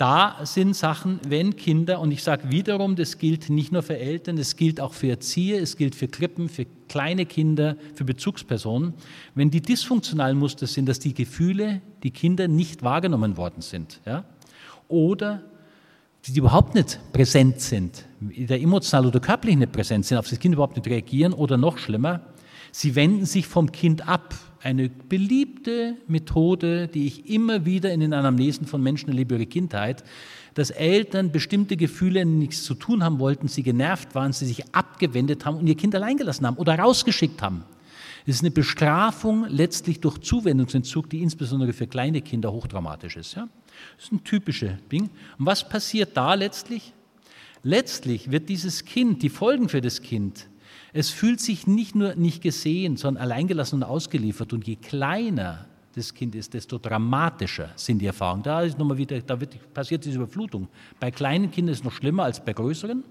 [0.01, 4.35] Da sind Sachen, wenn Kinder, und ich sage wiederum, das gilt nicht nur für Eltern,
[4.35, 8.95] das gilt auch für Erzieher, es gilt für Krippen, für kleine Kinder, für Bezugspersonen,
[9.35, 14.23] wenn die dysfunktionalen Muster sind, dass die Gefühle, die Kinder nicht wahrgenommen worden sind, ja?
[14.87, 15.43] oder
[16.25, 20.55] die überhaupt nicht präsent sind, der emotional oder körperlich nicht präsent sind, auf das Kind
[20.55, 22.21] überhaupt nicht reagieren oder noch schlimmer,
[22.71, 24.33] sie wenden sich vom Kind ab
[24.63, 30.03] eine beliebte Methode, die ich immer wieder in den Anamnesen von Menschen erlebe, ihre Kindheit,
[30.53, 35.45] dass Eltern bestimmte Gefühle nichts zu tun haben wollten, sie genervt waren, sie sich abgewendet
[35.45, 37.63] haben und ihr Kind allein gelassen haben oder rausgeschickt haben.
[38.25, 43.35] Es ist eine Bestrafung letztlich durch Zuwendungsentzug, die insbesondere für kleine Kinder hochdramatisch ist.
[43.35, 43.47] Ja?
[43.95, 45.09] Das ist ein typischer Ding.
[45.39, 46.93] Und was passiert da letztlich?
[47.63, 50.47] Letztlich wird dieses Kind, die Folgen für das Kind,
[50.93, 54.53] es fühlt sich nicht nur nicht gesehen, sondern alleingelassen und ausgeliefert.
[54.53, 55.65] Und je kleiner
[55.95, 58.43] das Kind ist, desto dramatischer sind die Erfahrungen.
[58.43, 60.67] Da ist nochmal wieder, da wird, passiert diese Überflutung.
[60.99, 63.03] Bei kleinen Kindern ist es noch schlimmer als bei größeren.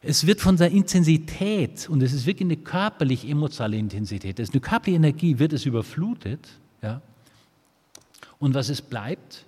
[0.00, 4.60] Es wird von der Intensität, und es ist wirklich eine körperlich-emotionale Intensität, es ist eine
[4.60, 6.48] körperliche Energie, wird es überflutet.
[6.82, 7.02] Ja?
[8.38, 9.44] Und was es bleibt,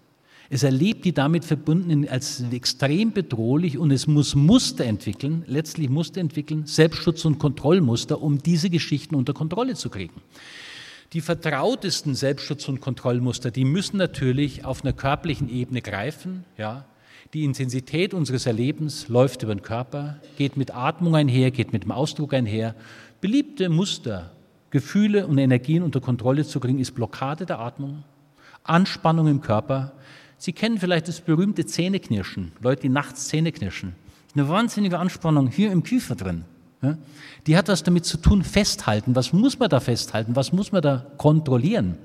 [0.53, 6.21] es erlebt die damit verbundenen als extrem bedrohlich und es muss Muster entwickeln, letztlich Muster
[6.21, 10.21] entwickeln, Selbstschutz- und Kontrollmuster, um diese Geschichten unter Kontrolle zu kriegen.
[11.13, 16.45] Die vertrautesten Selbstschutz- und Kontrollmuster, die müssen natürlich auf einer körperlichen Ebene greifen.
[16.59, 16.85] Ja.
[17.33, 21.93] Die Intensität unseres Erlebens läuft über den Körper, geht mit Atmung einher, geht mit dem
[21.93, 22.75] Ausdruck einher.
[23.21, 24.33] Beliebte Muster,
[24.71, 28.03] Gefühle und Energien unter Kontrolle zu kriegen, ist Blockade der Atmung,
[28.65, 29.93] Anspannung im Körper,
[30.41, 33.93] Sie kennen vielleicht das berühmte Zähneknirschen, Leute, die nachts Zähne knirschen.
[34.34, 36.47] Eine wahnsinnige Anspannung hier im Kiefer drin.
[37.47, 39.14] Die hat was damit zu tun, festhalten.
[39.14, 40.34] Was muss man da festhalten?
[40.34, 41.99] Was muss man da kontrollieren?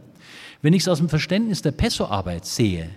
[0.61, 2.89] Wenn ich es aus dem Verständnis der Pesso-Arbeit sehe,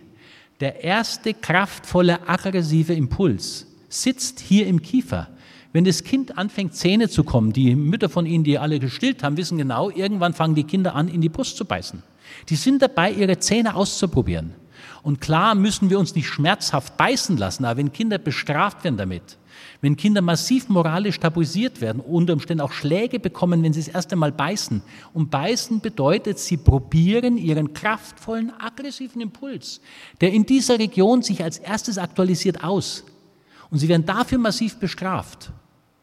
[0.59, 5.29] der erste kraftvolle aggressive Impuls sitzt hier im Kiefer.
[5.73, 9.37] Wenn das Kind anfängt, Zähne zu kommen, die Mütter von Ihnen, die alle gestillt haben,
[9.37, 12.03] wissen genau, irgendwann fangen die Kinder an, in die Brust zu beißen.
[12.49, 14.55] Die sind dabei, ihre Zähne auszuprobieren.
[15.03, 19.39] Und klar müssen wir uns nicht schmerzhaft beißen lassen, aber wenn Kinder bestraft werden damit,
[19.81, 24.17] wenn Kinder massiv moralisch tabuisiert werden, unter Umständen auch Schläge bekommen, wenn sie das erste
[24.17, 24.83] Mal beißen.
[25.15, 29.81] Und beißen bedeutet, sie probieren ihren kraftvollen, aggressiven Impuls,
[30.21, 33.05] der in dieser Region sich als erstes aktualisiert, aus.
[33.71, 35.51] Und sie werden dafür massiv bestraft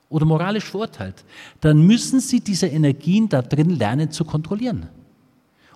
[0.10, 1.26] oder moralisch verurteilt.
[1.62, 4.88] Dann müssen sie diese Energien da drin lernen zu kontrollieren.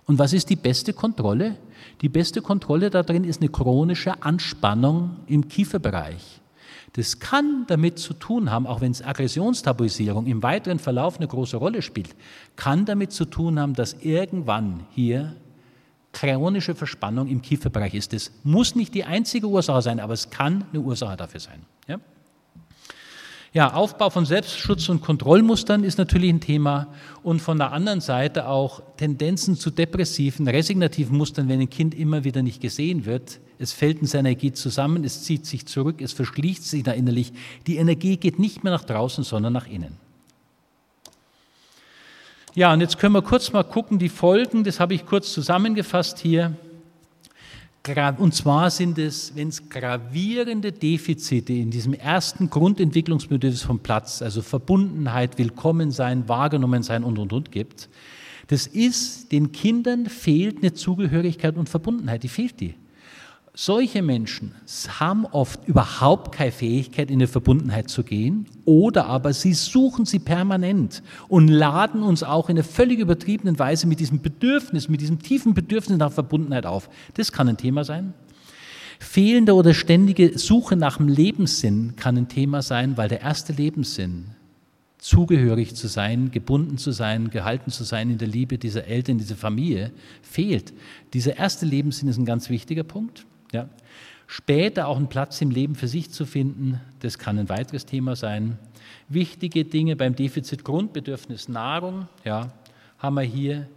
[0.10, 1.56] Und was ist die beste Kontrolle?
[2.02, 6.42] Die beste Kontrolle darin ist eine chronische Anspannung im Kieferbereich.
[6.94, 11.58] Das kann damit zu tun haben, auch wenn es Aggressionstabuisierung im weiteren Verlauf eine große
[11.58, 12.16] Rolle spielt,
[12.56, 15.36] kann damit zu tun haben, dass irgendwann hier
[16.12, 18.12] chronische Verspannung im Kieferbereich ist.
[18.12, 21.62] Das muss nicht die einzige Ursache sein, aber es kann eine Ursache dafür sein.
[23.54, 23.74] Ja?
[23.74, 26.88] Aufbau von Selbstschutz- und Kontrollmustern ist natürlich ein Thema
[27.24, 32.24] und von der anderen Seite auch Tendenzen zu depressiven, resignativen Mustern, wenn ein Kind immer
[32.24, 33.40] wieder nicht gesehen wird.
[33.58, 37.34] Es fällt in seiner Energie zusammen, es zieht sich zurück, es verschließt sich da innerlich.
[37.68, 39.98] Die Energie geht nicht mehr nach draußen, sondern nach innen.
[42.56, 46.20] Ja, und jetzt können wir kurz mal gucken, die Folgen, das habe ich kurz zusammengefasst
[46.20, 46.56] hier.
[48.18, 54.42] Und zwar sind es, wenn es gravierende Defizite in diesem ersten Grundentwicklungsbedürfnis vom Platz, also
[54.42, 57.90] Verbundenheit, Willkommensein, Wahrgenommensein und, und, und gibt,
[58.48, 62.76] das ist, den Kindern fehlt eine Zugehörigkeit und Verbundenheit, die fehlt die.
[63.56, 64.54] Solche Menschen
[65.00, 70.20] haben oft überhaupt keine Fähigkeit, in eine Verbundenheit zu gehen, oder aber sie suchen sie
[70.20, 75.20] permanent und laden uns auch in einer völlig übertriebenen Weise mit diesem Bedürfnis, mit diesem
[75.20, 76.90] tiefen Bedürfnis nach Verbundenheit auf.
[77.16, 78.14] Das kann ein Thema sein.
[79.00, 84.36] Fehlende oder ständige Suche nach dem Lebenssinn kann ein Thema sein, weil der erste Lebenssinn,
[85.00, 89.38] zugehörig zu sein, gebunden zu sein, gehalten zu sein in der Liebe dieser Eltern, dieser
[89.38, 89.92] Familie,
[90.22, 90.74] fehlt.
[91.14, 93.26] Dieser erste Lebenssinn ist ein ganz wichtiger Punkt.
[93.52, 93.68] Ja.
[94.28, 98.16] Später auch einen Platz im Leben für sich zu finden, das kann ein weiteres Thema
[98.16, 98.60] sein.
[99.08, 102.54] Wichtige Dinge beim Defizit Grundbedürfnis Nahrung, ja,
[103.00, 103.68] haben wir hier.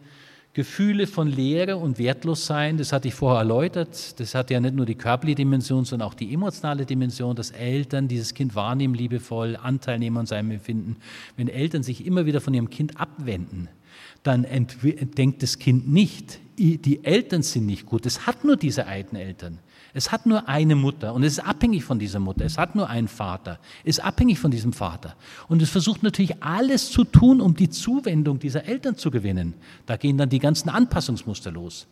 [0.55, 4.85] Gefühle von Leere und Wertlossein, das hatte ich vorher erläutert, das hat ja nicht nur
[4.85, 9.99] die körperliche Dimension, sondern auch die emotionale Dimension, dass Eltern dieses Kind wahrnehmen, liebevoll, Anteil
[9.99, 10.97] nehmen an seinem Empfinden.
[11.39, 13.71] Wenn Eltern sich immer wieder von ihrem Kind abwenden,
[14.23, 14.47] dann
[15.17, 18.07] denkt das Kind nicht, die Eltern sind nicht gut.
[18.07, 19.59] Es hat nur diese einen Eltern.
[19.95, 22.45] Es hat nur eine Mutter und es ist abhängig von dieser Mutter.
[22.45, 25.17] Es hat nur einen Vater, es ist abhängig von diesem Vater.
[25.49, 29.55] Und es versucht natürlich alles zu tun, um die Zuwendung dieser Eltern zu gewinnen.
[29.85, 31.89] Da gehen dann die ganzen Anpassungsmuster los.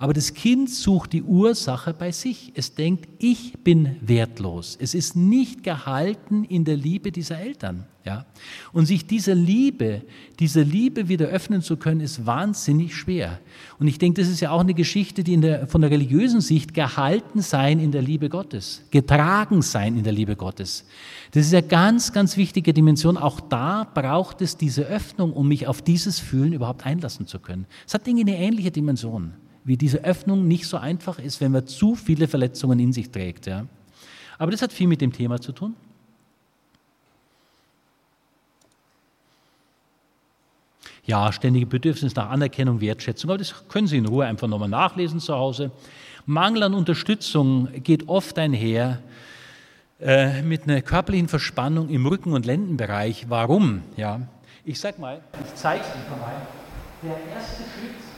[0.00, 2.52] Aber das Kind sucht die Ursache bei sich.
[2.54, 4.78] Es denkt, ich bin wertlos.
[4.80, 7.84] Es ist nicht gehalten in der Liebe dieser Eltern.
[8.06, 8.24] Ja?
[8.72, 10.00] Und sich dieser Liebe,
[10.38, 13.40] dieser Liebe wieder öffnen zu können, ist wahnsinnig schwer.
[13.78, 16.72] Und ich denke, das ist ja auch eine Geschichte, die der, von der religiösen Sicht
[16.72, 20.86] gehalten sein in der Liebe Gottes, getragen sein in der Liebe Gottes.
[21.32, 23.18] Das ist ja ganz, ganz wichtige Dimension.
[23.18, 27.66] Auch da braucht es diese Öffnung, um mich auf dieses Fühlen überhaupt einlassen zu können.
[27.86, 29.34] Es hat Dinge eine ähnliche Dimension
[29.64, 33.46] wie diese Öffnung nicht so einfach ist, wenn man zu viele Verletzungen in sich trägt.
[33.46, 33.66] Ja.
[34.38, 35.74] Aber das hat viel mit dem Thema zu tun.
[41.04, 45.18] Ja, ständige Bedürfnis nach Anerkennung, Wertschätzung, aber das können Sie in Ruhe einfach nochmal nachlesen
[45.18, 45.70] zu Hause.
[46.26, 49.00] Mangel an Unterstützung geht oft einher
[50.00, 53.26] äh, mit einer körperlichen Verspannung im Rücken- und Lendenbereich.
[53.28, 53.82] Warum?
[53.96, 54.20] Ja,
[54.64, 56.46] ich sag mal, ich zeige es einfach mal.
[57.02, 58.09] Der erste Schritt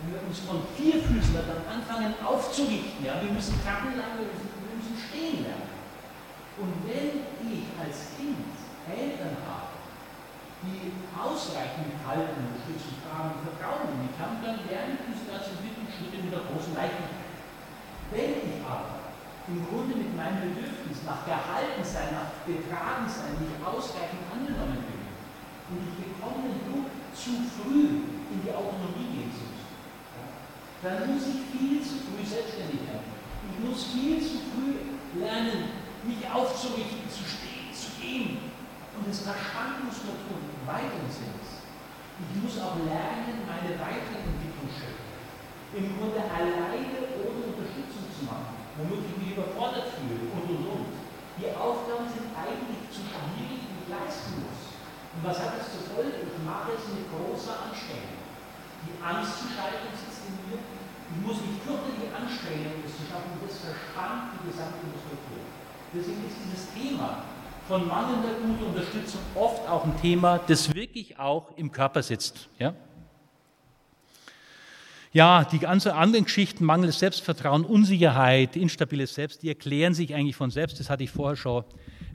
[0.00, 4.32] wenn wir uns von vier Füßen dann anfangen aufzurichten, ja, wir müssen krabbeln lernen, wir
[4.32, 5.68] müssen, wir müssen stehen lernen.
[6.56, 8.48] Und wenn ich als Kind
[8.88, 9.76] Eltern habe,
[10.64, 16.20] die ausreichend halten, unterstützen, fragen, vertrauen in mich haben, dann lerne ich diese ganzen Schritte
[16.20, 17.40] mit der großen Leichtigkeit.
[18.12, 19.12] Wenn ich aber
[19.48, 25.00] im Grunde mit meinem Bedürfnis nach gehalten sein, nach getragen sein, nicht ausreichend angenommen bin
[25.72, 29.29] und ich bekomme Druck, zu früh in die Autonomie gehen
[30.82, 33.12] dann muss ich viel zu früh selbstständig werden.
[33.52, 38.52] Ich muss viel zu früh lernen, mich aufzurichten, zu stehen, zu gehen.
[38.96, 45.10] Und das Verstandensstruktur im weiteren Sinn Ich muss auch lernen, meine Weiterentwicklungsschritte
[45.70, 50.90] im Grunde alleine ohne Unterstützung zu machen, womit ich mich überfordert fühle und und und.
[51.38, 54.74] Die Aufgaben sind eigentlich zu schwierig und leisten muss.
[55.14, 56.26] Und was hat das zur Folge?
[56.26, 58.18] Ich mache es mit großer Anstrengung.
[58.82, 60.58] Die Angst zu scheitern sitzt mir.
[60.58, 63.34] Ich muss mich fürchterlich anstrengen, das zu schaffen.
[63.42, 65.42] Das verspannt die gesamte Struktur.
[65.94, 67.24] Deswegen ist dieses Thema
[67.66, 72.48] von mangelnder guter Unterstützung oft auch ein Thema, das wirklich auch im Körper sitzt.
[72.58, 72.74] Ja?
[75.12, 80.50] Ja, die ganzen anderen Geschichten, mangelndes Selbstvertrauen, Unsicherheit, instabiles Selbst, die erklären sich eigentlich von
[80.50, 80.78] selbst.
[80.78, 81.64] Das hatte ich vorher schon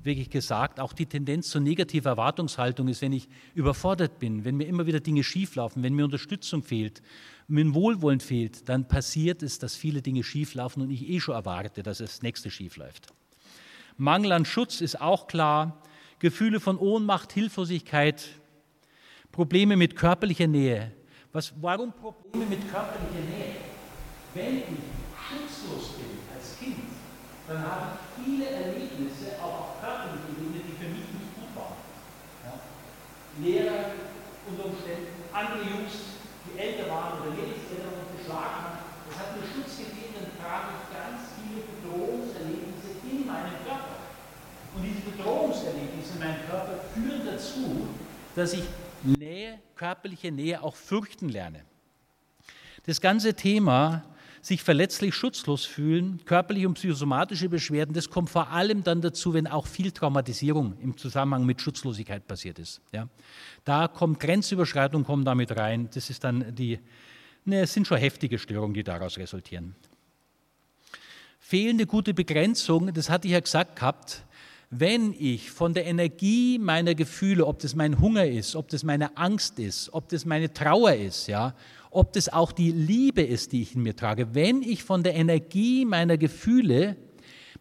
[0.04, 4.68] wirklich gesagt, auch die Tendenz zur negativen Erwartungshaltung ist, wenn ich überfordert bin, wenn mir
[4.68, 7.02] immer wieder Dinge schieflaufen, wenn mir Unterstützung fehlt,
[7.48, 11.36] mir ein Wohlwollen fehlt, dann passiert es, dass viele Dinge schieflaufen und ich eh schon
[11.36, 13.08] erwarte, dass das nächste schiefläuft.
[13.98, 15.82] Mangel an Schutz ist auch klar,
[16.20, 18.28] Gefühle von Ohnmacht, Hilflosigkeit,
[19.32, 20.92] Probleme mit körperlicher Nähe.
[21.32, 23.56] Was, warum Probleme mit körperlicher Nähe?
[24.34, 24.64] Wenn ich
[25.28, 26.78] schutzlos bin als Kind,
[27.48, 31.78] dann habe ich viele Erlebnisse, auch auf körperliche Ebene, die für mich nicht gut waren.
[32.44, 32.60] Ja?
[33.44, 33.92] Lehrer
[34.48, 36.15] unter Umständen, andere Jungs,
[36.58, 38.78] älter waren oder Lebenseltern und geschlagen haben,
[39.10, 43.98] das hat mir Schutz gegeben, dann trage ich ganz viele Bedrohungserlebnisse in meinem Körper.
[44.76, 47.88] Und diese Bedrohungserlebnisse in meinem Körper führen dazu,
[48.36, 48.64] dass ich
[49.04, 51.62] Nähe, körperliche Nähe auch fürchten lerne.
[52.86, 54.04] Das ganze Thema
[54.46, 59.48] sich verletzlich schutzlos fühlen, körperliche und psychosomatische Beschwerden, das kommt vor allem dann dazu, wenn
[59.48, 62.80] auch viel Traumatisierung im Zusammenhang mit Schutzlosigkeit passiert ist.
[62.92, 63.10] Ja.
[63.64, 65.90] Da kommt Grenzüberschreitung kommt damit rein.
[65.92, 66.80] Das ist dann die,
[67.44, 69.76] ne, es sind schon heftige Störungen, die daraus resultieren.
[71.40, 74.26] Fehlende gute Begrenzung, das hatte ich ja gesagt gehabt,
[74.70, 79.16] wenn ich von der Energie meiner Gefühle, ob das mein Hunger ist, ob das meine
[79.18, 81.56] Angst ist, ob das meine Trauer ist, ja,
[81.96, 85.16] ob das auch die Liebe ist, die ich in mir trage, wenn ich von der
[85.16, 86.98] Energie meiner Gefühle,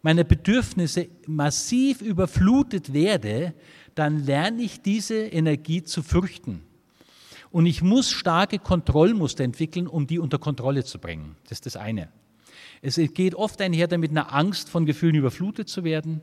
[0.01, 3.53] meiner Bedürfnisse massiv überflutet werde,
[3.95, 6.61] dann lerne ich diese Energie zu fürchten.
[7.49, 11.37] Und ich muss starke Kontrollmuster entwickeln, um die unter Kontrolle zu bringen.
[11.43, 12.09] Das ist das eine.
[12.81, 16.19] Es geht oft einher damit, einer Angst von Gefühlen überflutet zu werden,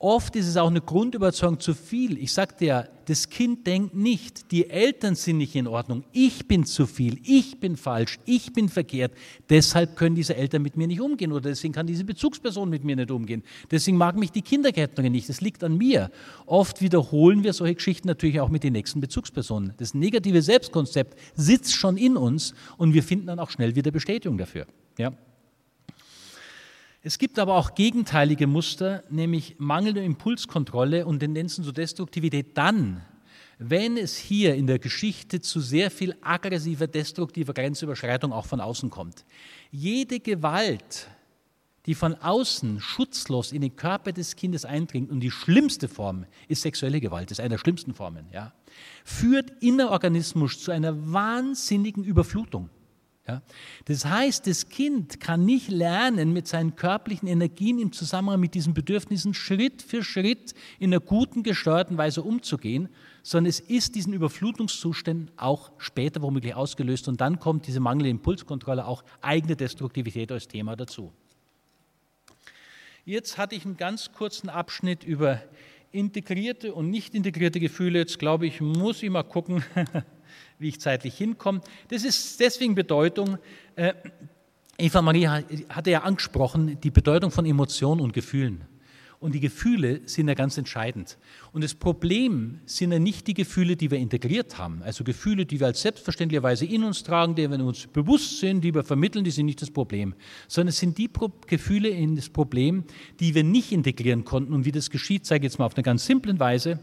[0.00, 2.18] Oft ist es auch eine Grundüberzeugung zu viel.
[2.18, 6.64] Ich sagte ja, das Kind denkt nicht, die Eltern sind nicht in Ordnung, ich bin
[6.64, 9.12] zu viel, ich bin falsch, ich bin verkehrt.
[9.50, 12.94] Deshalb können diese Eltern mit mir nicht umgehen oder deswegen kann diese Bezugsperson mit mir
[12.94, 13.42] nicht umgehen.
[13.72, 16.12] Deswegen mag mich die Kindergärtnerin nicht, das liegt an mir.
[16.46, 19.74] Oft wiederholen wir solche Geschichten natürlich auch mit den nächsten Bezugspersonen.
[19.78, 24.38] Das negative Selbstkonzept sitzt schon in uns und wir finden dann auch schnell wieder Bestätigung
[24.38, 24.66] dafür.
[24.96, 25.12] Ja.
[27.08, 33.00] Es gibt aber auch gegenteilige Muster, nämlich mangelnde Impulskontrolle und Tendenzen zur Destruktivität dann,
[33.58, 38.90] wenn es hier in der Geschichte zu sehr viel aggressiver, destruktiver Grenzüberschreitung auch von außen
[38.90, 39.24] kommt.
[39.70, 41.08] Jede Gewalt,
[41.86, 46.60] die von außen schutzlos in den Körper des Kindes eindringt, und die schlimmste Form ist
[46.60, 48.52] sexuelle Gewalt, ist eine der schlimmsten Formen, ja,
[49.02, 52.68] führt innerorganismus zu einer wahnsinnigen Überflutung.
[53.28, 53.42] Ja?
[53.84, 58.74] Das heißt, das Kind kann nicht lernen, mit seinen körperlichen Energien im Zusammenhang mit diesen
[58.74, 62.88] Bedürfnissen Schritt für Schritt in einer guten, gesteuerten Weise umzugehen,
[63.22, 68.86] sondern es ist diesen Überflutungszuständen auch später womöglich ausgelöst und dann kommt diese mangelnde Impulskontrolle,
[68.86, 71.12] auch eigene Destruktivität als Thema dazu.
[73.04, 75.42] Jetzt hatte ich einen ganz kurzen Abschnitt über
[75.92, 78.00] integrierte und nicht integrierte Gefühle.
[78.00, 79.64] Jetzt glaube ich, muss ich mal gucken,
[80.58, 81.60] wie ich zeitlich hinkomme.
[81.88, 83.38] Das ist deswegen Bedeutung.
[83.76, 83.94] Äh,
[84.78, 88.64] Eva Marie hatte ja angesprochen, die Bedeutung von Emotionen und Gefühlen.
[89.20, 91.18] Und die Gefühle sind ja ganz entscheidend.
[91.52, 95.58] Und das Problem sind ja nicht die Gefühle, die wir integriert haben, also Gefühle, die
[95.58, 99.32] wir als selbstverständlicherweise in uns tragen, die wir uns bewusst sind, die wir vermitteln, die
[99.32, 100.14] sind nicht das Problem,
[100.46, 101.10] sondern es sind die
[101.48, 102.84] Gefühle in das Problem,
[103.18, 104.52] die wir nicht integrieren konnten.
[104.52, 106.78] Und wie das geschieht, zeige ich jetzt mal auf eine ganz simple Weise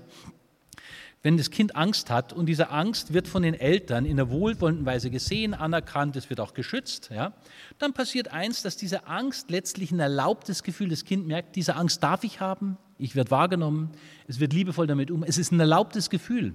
[1.26, 4.86] wenn das Kind Angst hat und diese Angst wird von den Eltern in einer wohlwollenden
[4.86, 7.34] Weise gesehen, anerkannt, es wird auch geschützt, ja,
[7.80, 12.04] dann passiert eins, dass diese Angst letztlich ein erlaubtes Gefühl, das Kind merkt, diese Angst
[12.04, 13.90] darf ich haben, ich werde wahrgenommen,
[14.28, 16.54] es wird liebevoll damit um, es ist ein erlaubtes Gefühl.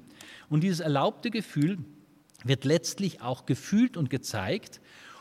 [0.48, 1.78] Und dieses erlaubte Gefühl
[2.44, 4.80] wird letztlich auch gefühlt und gezeigt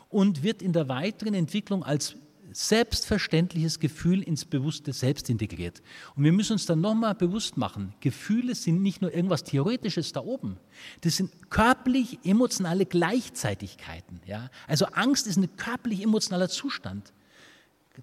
[0.09, 2.17] und wird in der weiteren Entwicklung als
[2.51, 5.81] selbstverständliches Gefühl ins bewusste Selbst integriert.
[6.15, 10.21] Und wir müssen uns dann nochmal bewusst machen, Gefühle sind nicht nur irgendwas Theoretisches da
[10.21, 10.57] oben,
[11.01, 14.21] das sind körperlich-emotionale Gleichzeitigkeiten.
[14.25, 14.49] Ja?
[14.67, 17.13] Also Angst ist ein körperlich-emotionaler Zustand.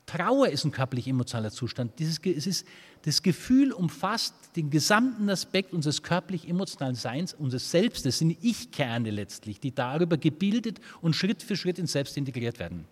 [0.04, 1.98] Trauer ist ein körperlich-emotionaler Zustand.
[1.98, 2.66] Dieses, es ist,
[3.02, 9.74] das Gefühl umfasst den gesamten Aspekt unseres körperlich-emotionalen Seins, unseres Selbstes, sind Ich-Kerne letztlich, die
[9.74, 12.86] darüber gebildet und Schritt für Schritt ins Selbst integriert werden.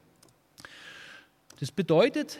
[1.60, 2.38] Das bedeutet,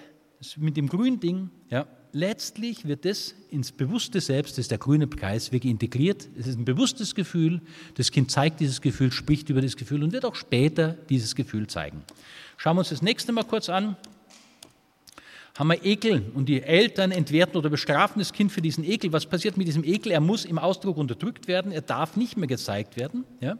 [0.56, 5.06] mit dem grünen Ding, ja, letztlich wird das ins bewusste Selbst, das ist der grüne
[5.06, 6.28] Kreis, wirklich integriert.
[6.38, 7.60] Es ist ein bewusstes Gefühl.
[7.96, 11.66] Das Kind zeigt dieses Gefühl, spricht über das Gefühl und wird auch später dieses Gefühl
[11.66, 12.02] zeigen.
[12.56, 13.96] Schauen wir uns das nächste mal kurz an.
[15.56, 19.12] Haben wir Ekel und die Eltern entwerten oder bestrafen das Kind für diesen Ekel.
[19.12, 20.10] Was passiert mit diesem Ekel?
[20.10, 23.24] Er muss im Ausdruck unterdrückt werden, er darf nicht mehr gezeigt werden.
[23.40, 23.56] Ja?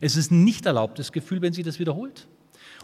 [0.00, 2.26] Es ist ein nicht erlaubtes Gefühl, wenn sie das wiederholt.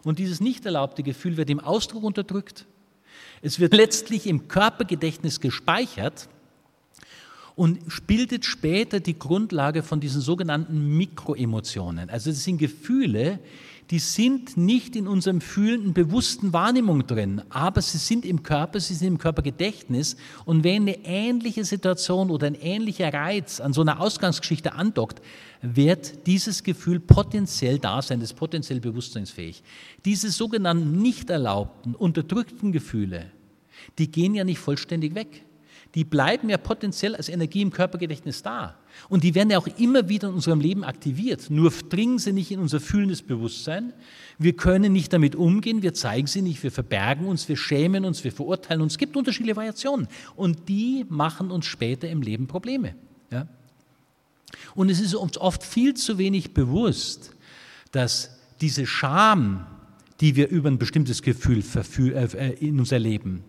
[0.04, 2.66] Und dieses nicht erlaubte Gefühl wird im Ausdruck unterdrückt.
[3.42, 6.28] Es wird letztlich im Körpergedächtnis gespeichert
[7.56, 12.10] und bildet später die Grundlage von diesen sogenannten Mikroemotionen.
[12.10, 13.38] Also das sind Gefühle,
[13.90, 18.94] die sind nicht in unserem fühlenden, bewussten Wahrnehmung drin, aber sie sind im Körper, sie
[18.94, 20.16] sind im Körpergedächtnis.
[20.44, 25.20] Und wenn eine ähnliche Situation oder ein ähnlicher Reiz an so einer Ausgangsgeschichte andockt,
[25.60, 29.62] wird dieses Gefühl potenziell da sein, das ist potenziell bewusstseinsfähig.
[30.04, 33.30] Diese sogenannten nicht erlaubten, unterdrückten Gefühle,
[33.98, 35.44] die gehen ja nicht vollständig weg
[35.94, 38.76] die bleiben ja potenziell als Energie im Körpergedächtnis da.
[39.08, 41.50] Und die werden ja auch immer wieder in unserem Leben aktiviert.
[41.50, 43.92] Nur dringen sie nicht in unser fühlendes Bewusstsein.
[44.38, 48.24] Wir können nicht damit umgehen, wir zeigen sie nicht, wir verbergen uns, wir schämen uns,
[48.24, 48.94] wir verurteilen uns.
[48.94, 50.08] Es gibt unterschiedliche Variationen.
[50.36, 52.94] Und die machen uns später im Leben Probleme.
[53.30, 53.46] Ja?
[54.74, 57.32] Und es ist uns oft viel zu wenig bewusst,
[57.92, 59.66] dass diese Scham,
[60.20, 61.62] die wir über ein bestimmtes Gefühl
[62.14, 63.44] äh, in uns erleben,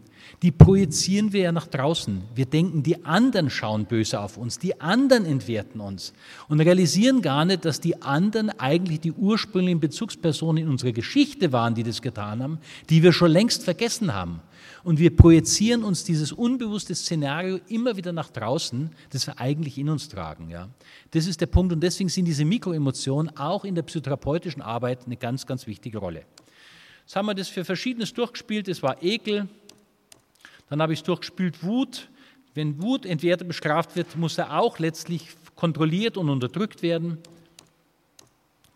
[0.45, 2.21] die projizieren wir ja nach draußen.
[2.35, 6.13] Wir denken, die anderen schauen böse auf uns, die anderen entwerten uns
[6.49, 11.73] und realisieren gar nicht, dass die anderen eigentlich die ursprünglichen Bezugspersonen in unserer Geschichte waren,
[11.73, 12.59] die das getan haben,
[12.91, 14.39] die wir schon längst vergessen haben.
[14.83, 19.89] Und wir projizieren uns dieses unbewusste Szenario immer wieder nach draußen, das wir eigentlich in
[19.89, 20.51] uns tragen.
[20.51, 20.69] Ja.
[21.09, 25.17] Das ist der Punkt und deswegen sind diese Mikroemotionen auch in der psychotherapeutischen Arbeit eine
[25.17, 26.23] ganz, ganz wichtige Rolle.
[27.01, 28.67] Jetzt haben wir das für Verschiedenes durchgespielt.
[28.67, 29.47] Es war Ekel,
[30.69, 32.09] dann habe ich es durchgespielt Wut.
[32.53, 37.17] Wenn Wut entwertet bestraft wird, muss er auch letztlich kontrolliert und unterdrückt werden.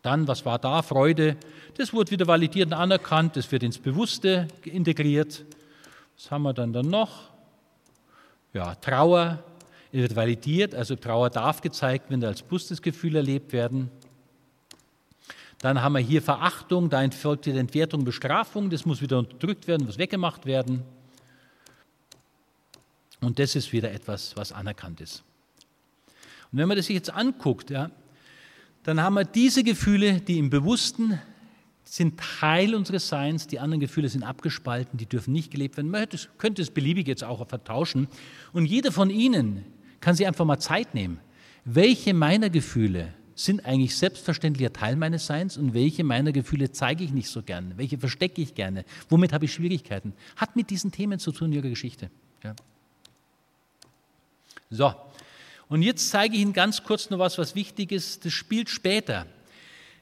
[0.02, 0.82] Dann, was war da?
[0.82, 1.38] Freude.
[1.78, 3.36] Das wurde wieder validiert und anerkannt.
[3.36, 5.46] Das wird ins Bewusste integriert.
[6.16, 7.30] Was haben wir dann, dann noch?
[8.54, 9.44] Ja, Trauer
[9.92, 13.90] wird validiert, also Trauer darf gezeigt werden, als bewusstes Gefühl erlebt werden.
[15.60, 19.86] Dann haben wir hier Verachtung, da folgt die Entwertung, Bestrafung, das muss wieder unterdrückt werden,
[19.86, 20.84] muss weggemacht werden.
[23.22, 25.24] Und das ist wieder etwas, was anerkannt ist.
[26.52, 27.92] Und wenn man das sich jetzt anguckt, ja,
[28.84, 31.20] dann haben wir diese Gefühle, die im Bewussten
[31.84, 35.90] sind Teil unseres Seins, die anderen Gefühle sind abgespalten, die dürfen nicht gelebt werden.
[35.90, 36.08] Man
[36.38, 38.08] könnte es beliebig jetzt auch vertauschen.
[38.54, 39.66] Und jeder von Ihnen
[40.00, 41.20] kann sich einfach mal Zeit nehmen.
[41.66, 47.12] Welche meiner Gefühle sind eigentlich selbstverständlicher Teil meines Seins und welche meiner Gefühle zeige ich
[47.12, 47.74] nicht so gern?
[47.78, 48.86] Welche verstecke ich gerne?
[49.10, 50.14] Womit habe ich Schwierigkeiten?
[50.36, 52.12] Hat mit diesen Themen zu tun in Ihrer Geschichte.
[52.44, 52.56] Ja.
[54.70, 54.94] So,
[55.68, 58.26] und jetzt zeige ich Ihnen ganz kurz noch was, was wichtig ist.
[58.26, 59.26] Das spielt später.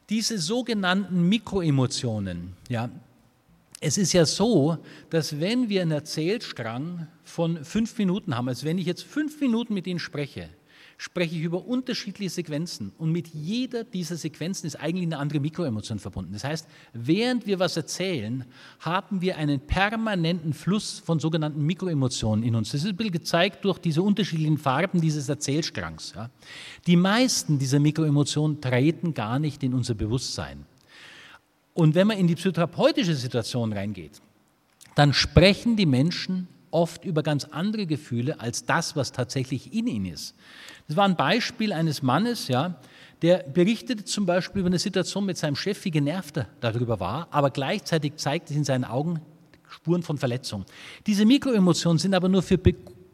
[0.09, 2.89] Diese sogenannten Mikroemotionen, ja,
[3.79, 4.77] es ist ja so,
[5.09, 9.73] dass wenn wir einen Erzählstrang von fünf Minuten haben, also wenn ich jetzt fünf Minuten
[9.73, 10.49] mit Ihnen spreche,
[10.97, 15.99] spreche ich über unterschiedliche Sequenzen und mit jeder dieser Sequenzen ist eigentlich eine andere Mikroemotion
[15.99, 16.33] verbunden.
[16.33, 18.45] Das heißt, während wir was erzählen,
[18.79, 22.71] haben wir einen permanenten Fluss von sogenannten Mikroemotionen in uns.
[22.71, 26.13] Das ist gezeigt durch diese unterschiedlichen Farben dieses Erzählstrangs.
[26.87, 30.65] Die meisten dieser Mikroemotionen treten gar nicht in unser Bewusstsein.
[31.75, 34.19] Und wenn man in die psychotherapeutische Situation reingeht,
[34.95, 40.05] dann sprechen die Menschen oft über ganz andere Gefühle als das, was tatsächlich in ihnen
[40.07, 40.35] ist.
[40.87, 42.75] Das war ein Beispiel eines Mannes, ja,
[43.21, 47.27] der berichtete zum Beispiel über eine Situation mit seinem Chef, wie genervt er darüber war,
[47.31, 49.19] aber gleichzeitig zeigte es in seinen Augen
[49.69, 50.65] Spuren von Verletzung.
[51.05, 52.57] Diese Mikroemotionen sind aber nur für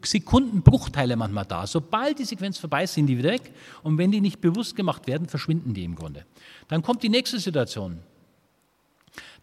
[0.02, 1.66] Sekundenbruchteile manchmal da.
[1.66, 3.52] Sobald die Sequenz vorbei ist, sind die wieder weg
[3.82, 6.24] und wenn die nicht bewusst gemacht werden, verschwinden die im Grunde.
[6.68, 7.98] Dann kommt die nächste Situation.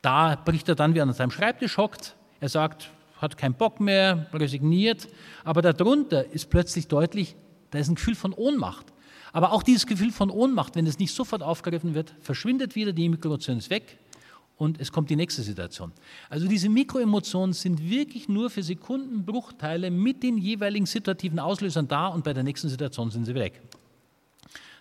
[0.02, 2.16] Da bricht er dann, wie er an seinem Schreibtisch hockt.
[2.40, 5.08] Er sagt, hat keinen Bock mehr, resigniert,
[5.44, 7.36] aber darunter ist plötzlich deutlich,
[7.72, 8.86] da ist ein Gefühl von Ohnmacht.
[9.34, 13.07] Aber auch dieses Gefühl von Ohnmacht, wenn es nicht sofort aufgegriffen wird, verschwindet wieder, die
[13.09, 13.97] Mikroemotion ist weg
[14.57, 15.91] und es kommt die nächste Situation.
[16.30, 22.24] Also diese Mikroemotionen sind wirklich nur für Sekundenbruchteile mit den jeweiligen situativen Auslösern da und
[22.24, 23.61] bei der nächsten Situation sind sie weg.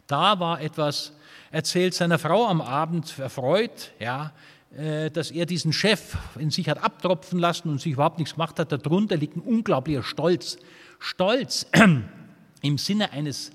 [0.07, 1.13] Da war etwas
[1.53, 4.33] erzählt seiner Frau am Abend erfreut, ja,
[4.77, 8.59] äh, dass er diesen Chef in sich hat abtropfen lassen und sich überhaupt nichts gemacht
[8.59, 8.73] hat.
[8.73, 10.59] Darunter liegt ein unglaublicher Stolz.
[10.99, 11.67] Stolz
[12.63, 13.53] im Sinne eines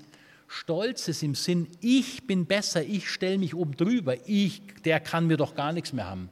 [0.48, 5.36] Stolzes, im Sinn, ich bin besser, ich stelle mich oben drüber, ich, der kann mir
[5.36, 6.30] doch gar nichts mehr haben,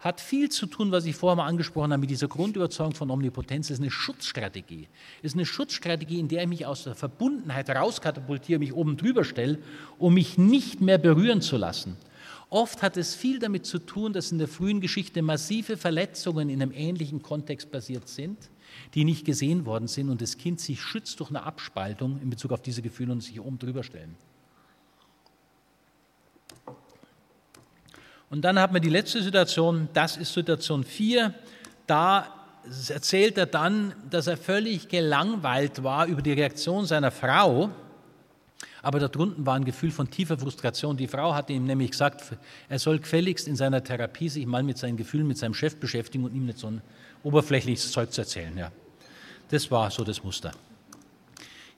[0.00, 3.68] hat viel zu tun, was ich vorher mal angesprochen habe, mit dieser Grundüberzeugung von Omnipotenz.
[3.68, 4.88] Das ist eine Schutzstrategie.
[5.22, 9.24] Das ist eine Schutzstrategie, in der ich mich aus der Verbundenheit rauskatapultiere, mich oben drüber
[9.24, 9.58] stelle,
[9.98, 11.96] um mich nicht mehr berühren zu lassen.
[12.48, 16.62] Oft hat es viel damit zu tun, dass in der frühen Geschichte massive Verletzungen in
[16.62, 18.38] einem ähnlichen Kontext passiert sind
[18.94, 22.52] die nicht gesehen worden sind und das Kind sich schützt durch eine Abspaltung in Bezug
[22.52, 24.16] auf diese Gefühle und sich oben drüber stellen.
[28.28, 31.32] Und dann hat man die letzte Situation, das ist Situation 4.
[31.86, 32.26] Da
[32.88, 37.70] erzählt er dann, dass er völlig gelangweilt war über die Reaktion seiner Frau.
[38.82, 40.96] Aber darunter war ein Gefühl von tiefer Frustration.
[40.96, 42.36] Die Frau hatte ihm nämlich gesagt,
[42.68, 46.24] er soll gefälligst in seiner Therapie sich mal mit seinen Gefühlen, mit seinem Chef beschäftigen
[46.24, 46.82] und ihm nicht so ein
[47.26, 48.56] oberflächliches Zeug zu erzählen.
[48.56, 48.70] Ja.
[49.50, 50.52] Das war so das Muster.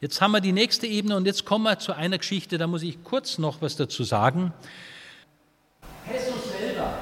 [0.00, 2.82] Jetzt haben wir die nächste Ebene und jetzt kommen wir zu einer Geschichte, da muss
[2.82, 4.52] ich kurz noch was dazu sagen.
[6.06, 6.98] Jesus selber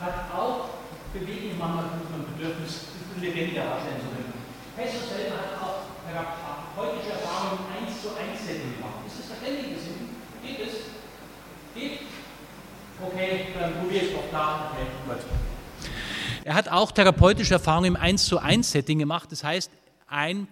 [0.00, 0.68] hat auch
[1.14, 4.34] Bewegung manchmal ein Bedürfnis, lebendiger darstellen zu können.
[4.76, 9.06] Jesus selber hat auch therapeutische Erfahrungen 1 zu 1 Setting gemacht.
[9.06, 9.78] Ist das verständlich?
[10.42, 10.74] Geht es?
[11.74, 12.00] Geht?
[13.00, 14.72] Okay, dann probiere ich es doch da.
[14.74, 15.45] Okay, gut.
[16.46, 19.32] Er hat auch therapeutische Erfahrungen im 1 zu 1 Setting gemacht.
[19.32, 19.68] Das heißt,
[20.06, 20.46] ein,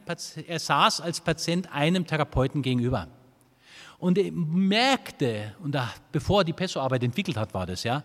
[0.49, 3.07] er saß als Patient einem Therapeuten gegenüber.
[3.99, 5.77] Und er merkte, und
[6.11, 8.03] bevor er die Pesso-Arbeit entwickelt hat, war das ja,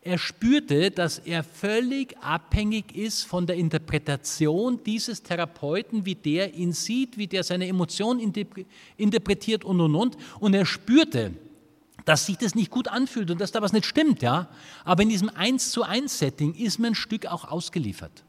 [0.00, 6.72] er spürte, dass er völlig abhängig ist von der Interpretation dieses Therapeuten, wie der ihn
[6.72, 8.32] sieht, wie der seine Emotionen
[8.96, 10.16] interpretiert und und und.
[10.40, 11.32] Und er spürte,
[12.06, 14.48] dass sich das nicht gut anfühlt und dass da was nicht stimmt, ja.
[14.84, 18.24] Aber in diesem Eins zu eins Setting ist man ein Stück auch ausgeliefert.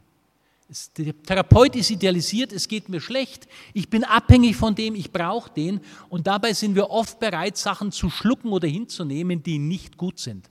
[0.98, 5.50] Der Therapeut ist idealisiert, es geht mir schlecht, ich bin abhängig von dem, ich brauche
[5.50, 10.18] den und dabei sind wir oft bereit, Sachen zu schlucken oder hinzunehmen, die nicht gut
[10.18, 10.50] sind.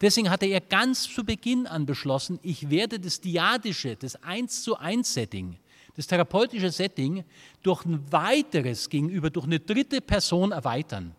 [0.00, 4.76] Deswegen hatte er ganz zu Beginn an beschlossen, ich werde das diadische, das Eins zu
[4.76, 5.56] eins Setting,
[5.96, 7.24] das therapeutische Setting
[7.62, 11.16] durch ein weiteres gegenüber, durch eine dritte Person erweitern.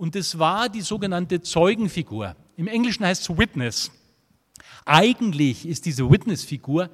[0.00, 2.34] Und das war die sogenannte Zeugenfigur.
[2.56, 3.90] Im Englischen heißt es Witness.
[4.86, 6.88] Eigentlich ist diese Witness-Figur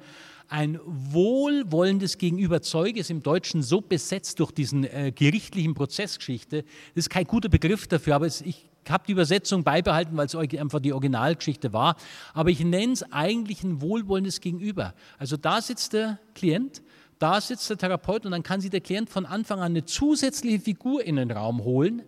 [0.49, 6.63] ein wohlwollendes Gegenüber Zeuges im Deutschen so besetzt durch diesen äh, gerichtlichen Prozessgeschichte.
[6.63, 10.35] Das ist kein guter Begriff dafür, aber es, ich habe die Übersetzung beibehalten, weil es
[10.35, 11.95] einfach die Originalgeschichte war.
[12.33, 14.93] Aber ich nenne es eigentlich ein wohlwollendes Gegenüber.
[15.17, 16.81] Also da sitzt der Klient,
[17.19, 20.59] da sitzt der Therapeut und dann kann sich der Klient von Anfang an eine zusätzliche
[20.59, 22.03] Figur in den Raum holen,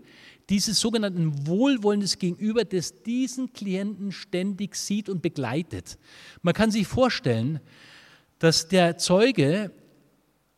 [0.49, 5.97] dieses sogenannten wohlwollendes Gegenüber, das diesen Klienten ständig sieht und begleitet.
[6.41, 7.59] Man kann sich vorstellen,
[8.39, 9.71] dass der Zeuge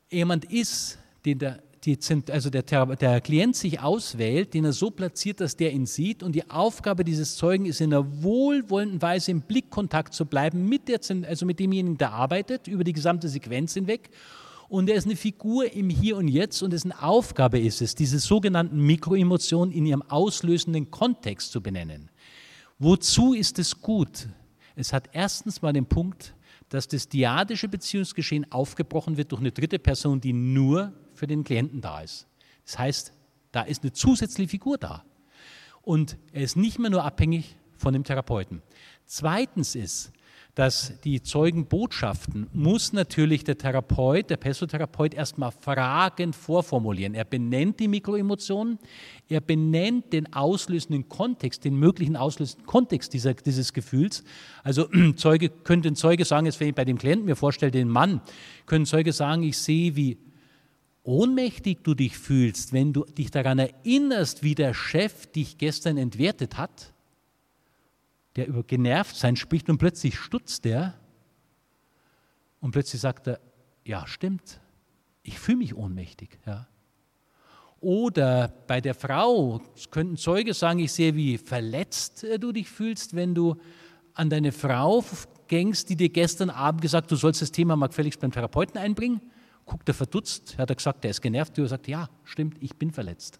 [0.10, 1.98] jemand ist, den der, die,
[2.30, 6.22] also der, der Klient sich auswählt, den er so platziert, dass der ihn sieht.
[6.22, 10.88] Und die Aufgabe dieses Zeugen ist, in einer wohlwollenden Weise im Blickkontakt zu bleiben mit,
[10.88, 14.10] der, also mit demjenigen, der arbeitet, über die gesamte Sequenz hinweg.
[14.72, 18.20] Und er ist eine Figur im Hier und Jetzt und dessen Aufgabe ist es, diese
[18.20, 22.10] sogenannten Mikroemotionen in ihrem auslösenden Kontext zu benennen.
[22.80, 24.30] Wozu ist es gut?
[24.78, 26.34] Es hat erstens mal den Punkt,
[26.70, 31.82] dass das diadische Beziehungsgeschehen aufgebrochen wird durch eine dritte Person, die nur für den Klienten
[31.82, 32.26] da ist.
[32.64, 33.12] Das heißt,
[33.52, 35.04] da ist eine zusätzliche Figur da.
[35.82, 38.62] Und er ist nicht mehr nur abhängig von dem Therapeuten.
[39.06, 40.14] Zweitens ist,
[40.56, 47.14] dass die Zeugenbotschaften muss natürlich der Therapeut, der Pessotherapeut erstmal fragend vorformulieren.
[47.14, 48.78] Er benennt die Mikroemotionen,
[49.30, 54.24] er benennt den auslösenden Kontext, den möglichen auslösenden Kontext dieser, dieses Gefühls.
[54.64, 57.88] Also Zeuge, könnte ein Zeuge sagen, jetzt wenn ich bei dem Klienten mir vorstelle, den
[57.88, 58.22] Mann,
[58.66, 60.18] können Zeuge sagen, ich sehe, wie
[61.04, 66.58] ohnmächtig du dich fühlst, wenn du dich daran erinnerst, wie der Chef dich gestern entwertet
[66.58, 66.94] hat
[68.36, 70.98] der über genervt sein spricht und plötzlich stutzt er
[72.60, 73.40] und plötzlich sagt er,
[73.86, 74.62] ja stimmt,
[75.24, 76.40] ich fühle mich ohnmächtig.
[76.46, 76.68] Ja.
[77.80, 79.60] Oder bei der Frau
[79.90, 83.56] könnten Zeuge sagen, ich sehe, wie verletzt äh, du dich fühlst, wenn du
[84.14, 85.04] an deine Frau
[85.48, 89.20] gängst, die dir gestern Abend gesagt, du sollst das Thema mal gefälligst beim Therapeuten einbringen.
[89.66, 91.58] Guckt er verdutzt, hat er gesagt, der ist genervt.
[91.58, 93.40] Du sagt, ja, stimmt, ich bin verletzt.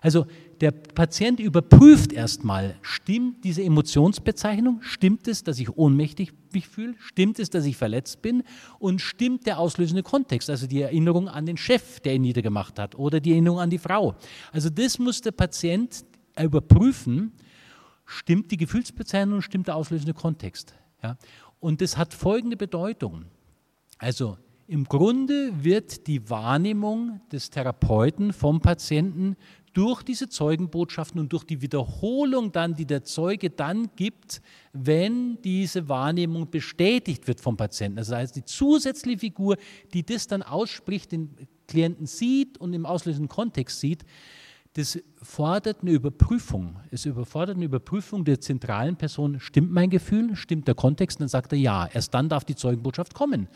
[0.00, 0.26] Also
[0.60, 7.38] der Patient überprüft erstmal, stimmt diese Emotionsbezeichnung, stimmt es, dass ich ohnmächtig mich fühle, stimmt
[7.38, 8.42] es, dass ich verletzt bin
[8.80, 12.96] und stimmt der auslösende Kontext, also die Erinnerung an den Chef, der ihn niedergemacht hat
[12.96, 14.16] oder die Erinnerung an die Frau.
[14.50, 16.04] Also das muss der Patient
[16.40, 17.32] überprüfen,
[18.04, 20.74] stimmt die Gefühlsbezeichnung, stimmt der auslösende Kontext.
[21.02, 21.16] Ja?
[21.60, 23.26] Und das hat folgende Bedeutung.
[23.98, 24.36] Also
[24.66, 29.36] im Grunde wird die Wahrnehmung des Therapeuten vom Patienten
[29.72, 34.42] durch diese Zeugenbotschaften und durch die Wiederholung dann, die der Zeuge dann gibt,
[34.72, 37.96] wenn diese Wahrnehmung bestätigt wird vom Patienten.
[37.96, 39.56] Das heißt, die zusätzliche Figur,
[39.94, 41.30] die das dann ausspricht, den
[41.68, 44.04] Klienten sieht und im auslösenden Kontext sieht,
[44.74, 46.80] das fordert eine Überprüfung.
[46.90, 49.38] Es überfordert eine Überprüfung der zentralen Person.
[49.38, 50.34] Stimmt mein Gefühl?
[50.34, 51.18] Stimmt der Kontext?
[51.18, 51.86] Und dann sagt er ja.
[51.92, 53.48] Erst dann darf die Zeugenbotschaft kommen.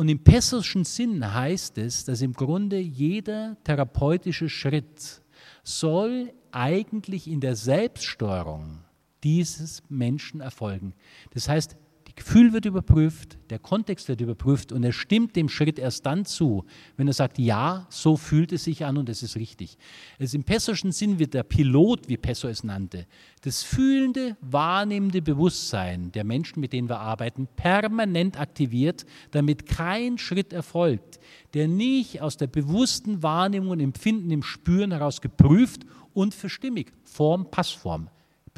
[0.00, 5.20] Und im pessoschen Sinn heißt es, dass im Grunde jeder therapeutische Schritt
[5.62, 8.78] soll eigentlich in der Selbststeuerung
[9.22, 10.94] dieses Menschen erfolgen.
[11.34, 11.76] Das heißt,
[12.20, 16.66] Gefühl wird überprüft, der Kontext wird überprüft und er stimmt dem Schritt erst dann zu,
[16.98, 19.78] wenn er sagt, ja, so fühlt es sich an und es ist richtig.
[20.18, 23.06] Also Im pessoschen Sinn wird der Pilot, wie Pesso es nannte,
[23.40, 30.52] das fühlende, wahrnehmende Bewusstsein der Menschen, mit denen wir arbeiten, permanent aktiviert, damit kein Schritt
[30.52, 31.20] erfolgt,
[31.54, 36.92] der nicht aus der bewussten Wahrnehmung und Empfinden, im Spüren heraus geprüft und für stimmig,
[37.02, 38.10] Form, Passform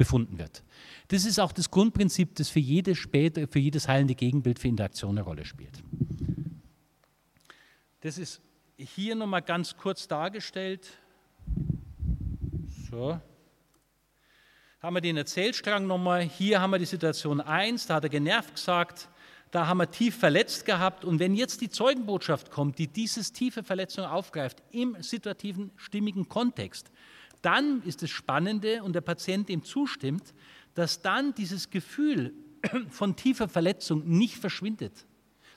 [0.03, 0.63] befunden wird.
[1.07, 5.11] Das ist auch das Grundprinzip, das für jedes, später, für jedes heilende Gegenbild für Interaktion
[5.11, 5.81] eine Rolle spielt.
[8.01, 8.41] Das ist
[8.75, 10.89] hier nochmal ganz kurz dargestellt.
[12.91, 13.17] So.
[14.81, 16.23] Haben wir den Erzählstrang nochmal.
[16.23, 19.07] Hier haben wir die Situation 1, da hat er genervt gesagt,
[19.51, 21.05] da haben wir tief verletzt gehabt.
[21.05, 26.91] Und wenn jetzt die Zeugenbotschaft kommt, die dieses tiefe Verletzung aufgreift, im situativen, stimmigen Kontext,
[27.43, 30.33] dann ist das Spannende und der Patient dem zustimmt,
[30.73, 32.33] dass dann dieses Gefühl
[32.89, 35.05] von tiefer Verletzung nicht verschwindet,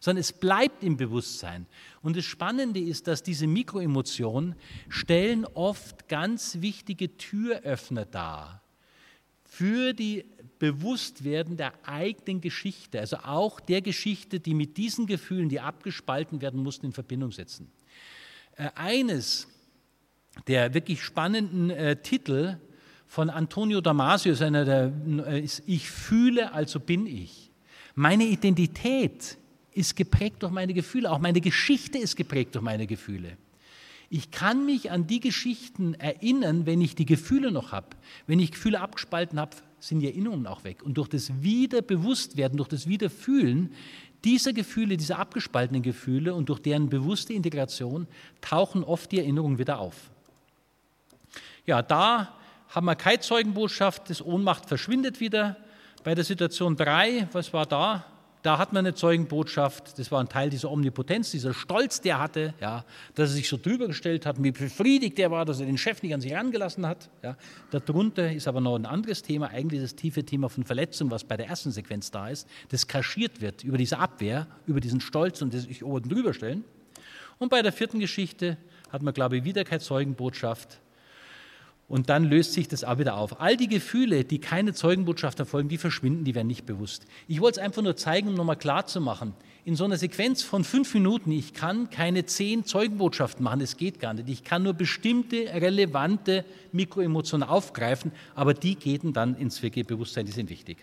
[0.00, 1.66] sondern es bleibt im Bewusstsein.
[2.02, 4.56] Und das Spannende ist, dass diese Mikroemotionen
[4.88, 8.62] stellen oft ganz wichtige Türöffner dar
[9.44, 10.24] für die
[10.58, 16.62] Bewusstwerden der eigenen Geschichte, also auch der Geschichte, die mit diesen Gefühlen, die abgespalten werden
[16.62, 17.70] mussten, in Verbindung setzen.
[18.56, 19.48] Äh, eines
[20.46, 22.58] der wirklich spannenden äh, Titel
[23.06, 24.92] von Antonio Damasio ist einer der,
[25.26, 27.50] äh, ist Ich fühle, also bin ich.
[27.94, 29.38] Meine Identität
[29.72, 33.36] ist geprägt durch meine Gefühle, auch meine Geschichte ist geprägt durch meine Gefühle.
[34.08, 37.88] Ich kann mich an die Geschichten erinnern, wenn ich die Gefühle noch habe.
[38.26, 40.82] Wenn ich Gefühle abgespalten habe, sind die Erinnerungen auch weg.
[40.82, 43.72] Und durch das Wiederbewusstwerden, durch das Wiederfühlen
[44.24, 48.06] dieser Gefühle, dieser abgespaltenen Gefühle und durch deren bewusste Integration
[48.40, 50.10] tauchen oft die Erinnerungen wieder auf.
[51.66, 52.32] Ja, da
[52.68, 55.56] haben wir keine Zeugenbotschaft, das Ohnmacht verschwindet wieder.
[56.04, 58.04] Bei der Situation 3, was war da?
[58.42, 62.54] Da hat man eine Zeugenbotschaft, das war ein Teil dieser Omnipotenz, dieser Stolz, der hatte,
[62.60, 62.84] ja,
[63.16, 66.00] dass er sich so drüber gestellt hat, wie befriedigt er war, dass er den Chef
[66.04, 67.10] nicht an sich herangelassen hat.
[67.24, 67.36] Ja.
[67.72, 71.36] Darunter ist aber noch ein anderes Thema, eigentlich das tiefe Thema von Verletzung, was bei
[71.36, 75.52] der ersten Sequenz da ist, das kaschiert wird über diese Abwehr, über diesen Stolz und
[75.52, 76.62] das sich oben drüber stellen.
[77.38, 78.56] Und bei der vierten Geschichte
[78.92, 80.78] hat man, glaube ich, wieder keine Zeugenbotschaft,
[81.88, 83.40] und dann löst sich das auch wieder auf.
[83.40, 87.06] All die Gefühle, die keine Zeugenbotschaft erfolgen, die verschwinden, die werden nicht bewusst.
[87.28, 89.34] Ich wollte es einfach nur zeigen, um nochmal klar zu machen.
[89.64, 94.00] In so einer Sequenz von fünf Minuten, ich kann keine zehn Zeugenbotschaften machen, das geht
[94.00, 94.28] gar nicht.
[94.28, 100.50] Ich kann nur bestimmte relevante Mikroemotionen aufgreifen, aber die gehen dann ins WG-Bewusstsein, die sind
[100.50, 100.78] wichtig.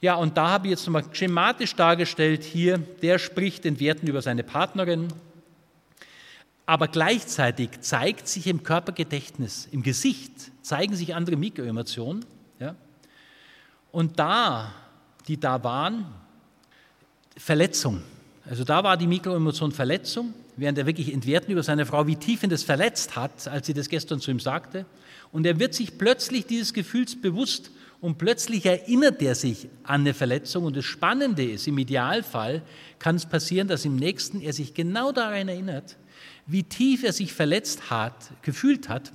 [0.00, 4.20] Ja, und da habe ich jetzt nochmal schematisch dargestellt, hier, der spricht den Werten über
[4.20, 5.08] seine Partnerin,
[6.66, 10.32] aber gleichzeitig zeigt sich im Körpergedächtnis, im Gesicht,
[10.62, 12.24] zeigen sich andere Mikroemotionen.
[12.58, 12.74] Ja?
[13.92, 14.72] Und da,
[15.28, 16.06] die da waren,
[17.36, 18.02] Verletzung.
[18.48, 22.42] Also da war die Mikroemotion Verletzung, während er wirklich entwerten über seine Frau, wie tief
[22.42, 24.86] ihn das verletzt hat, als sie das gestern zu ihm sagte.
[25.32, 27.70] Und er wird sich plötzlich dieses Gefühls bewusst
[28.00, 30.64] und plötzlich erinnert er sich an eine Verletzung.
[30.64, 32.62] Und das Spannende ist, im Idealfall
[32.98, 35.96] kann es passieren, dass im nächsten er sich genau daran erinnert,
[36.46, 39.12] wie tief er sich verletzt hat, gefühlt hat,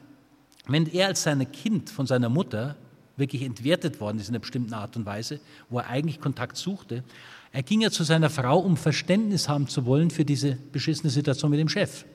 [0.67, 2.75] wenn er als sein Kind von seiner Mutter
[3.17, 5.39] wirklich entwertet worden ist in einer bestimmten Art und Weise,
[5.69, 7.03] wo er eigentlich Kontakt suchte.
[7.51, 11.51] Er ging ja zu seiner Frau, um Verständnis haben zu wollen für diese beschissene Situation
[11.51, 12.05] mit dem Chef.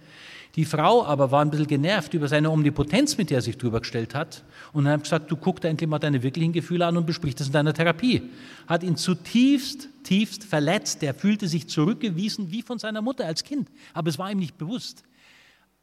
[0.57, 3.81] Die Frau aber war ein bisschen genervt über seine Omnipotenz, mit der er sich drüber
[3.81, 7.07] gestellt hat und hat gesagt, du guck da endlich mal deine wirklichen Gefühle an und
[7.07, 8.31] besprich das in deiner Therapie.
[8.69, 11.03] Hat ihn zutiefst, tiefst verletzt.
[11.03, 14.57] Er fühlte sich zurückgewiesen wie von seiner Mutter als Kind, aber es war ihm nicht
[14.57, 15.03] bewusst.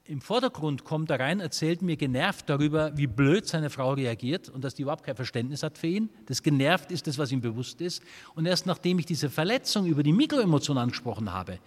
[0.06, 4.64] Im Vordergrund kommt er rein, erzählt mir genervt darüber, wie blöd seine Frau reagiert und
[4.64, 6.10] dass die überhaupt kein Verständnis hat für ihn.
[6.26, 8.02] Das genervt ist das, was ihm bewusst ist.
[8.36, 11.60] Und erst nachdem ich diese Verletzung über die Mikroemotion angesprochen habe,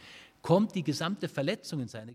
[0.43, 2.15] kommt die gesamte Verletzung in seine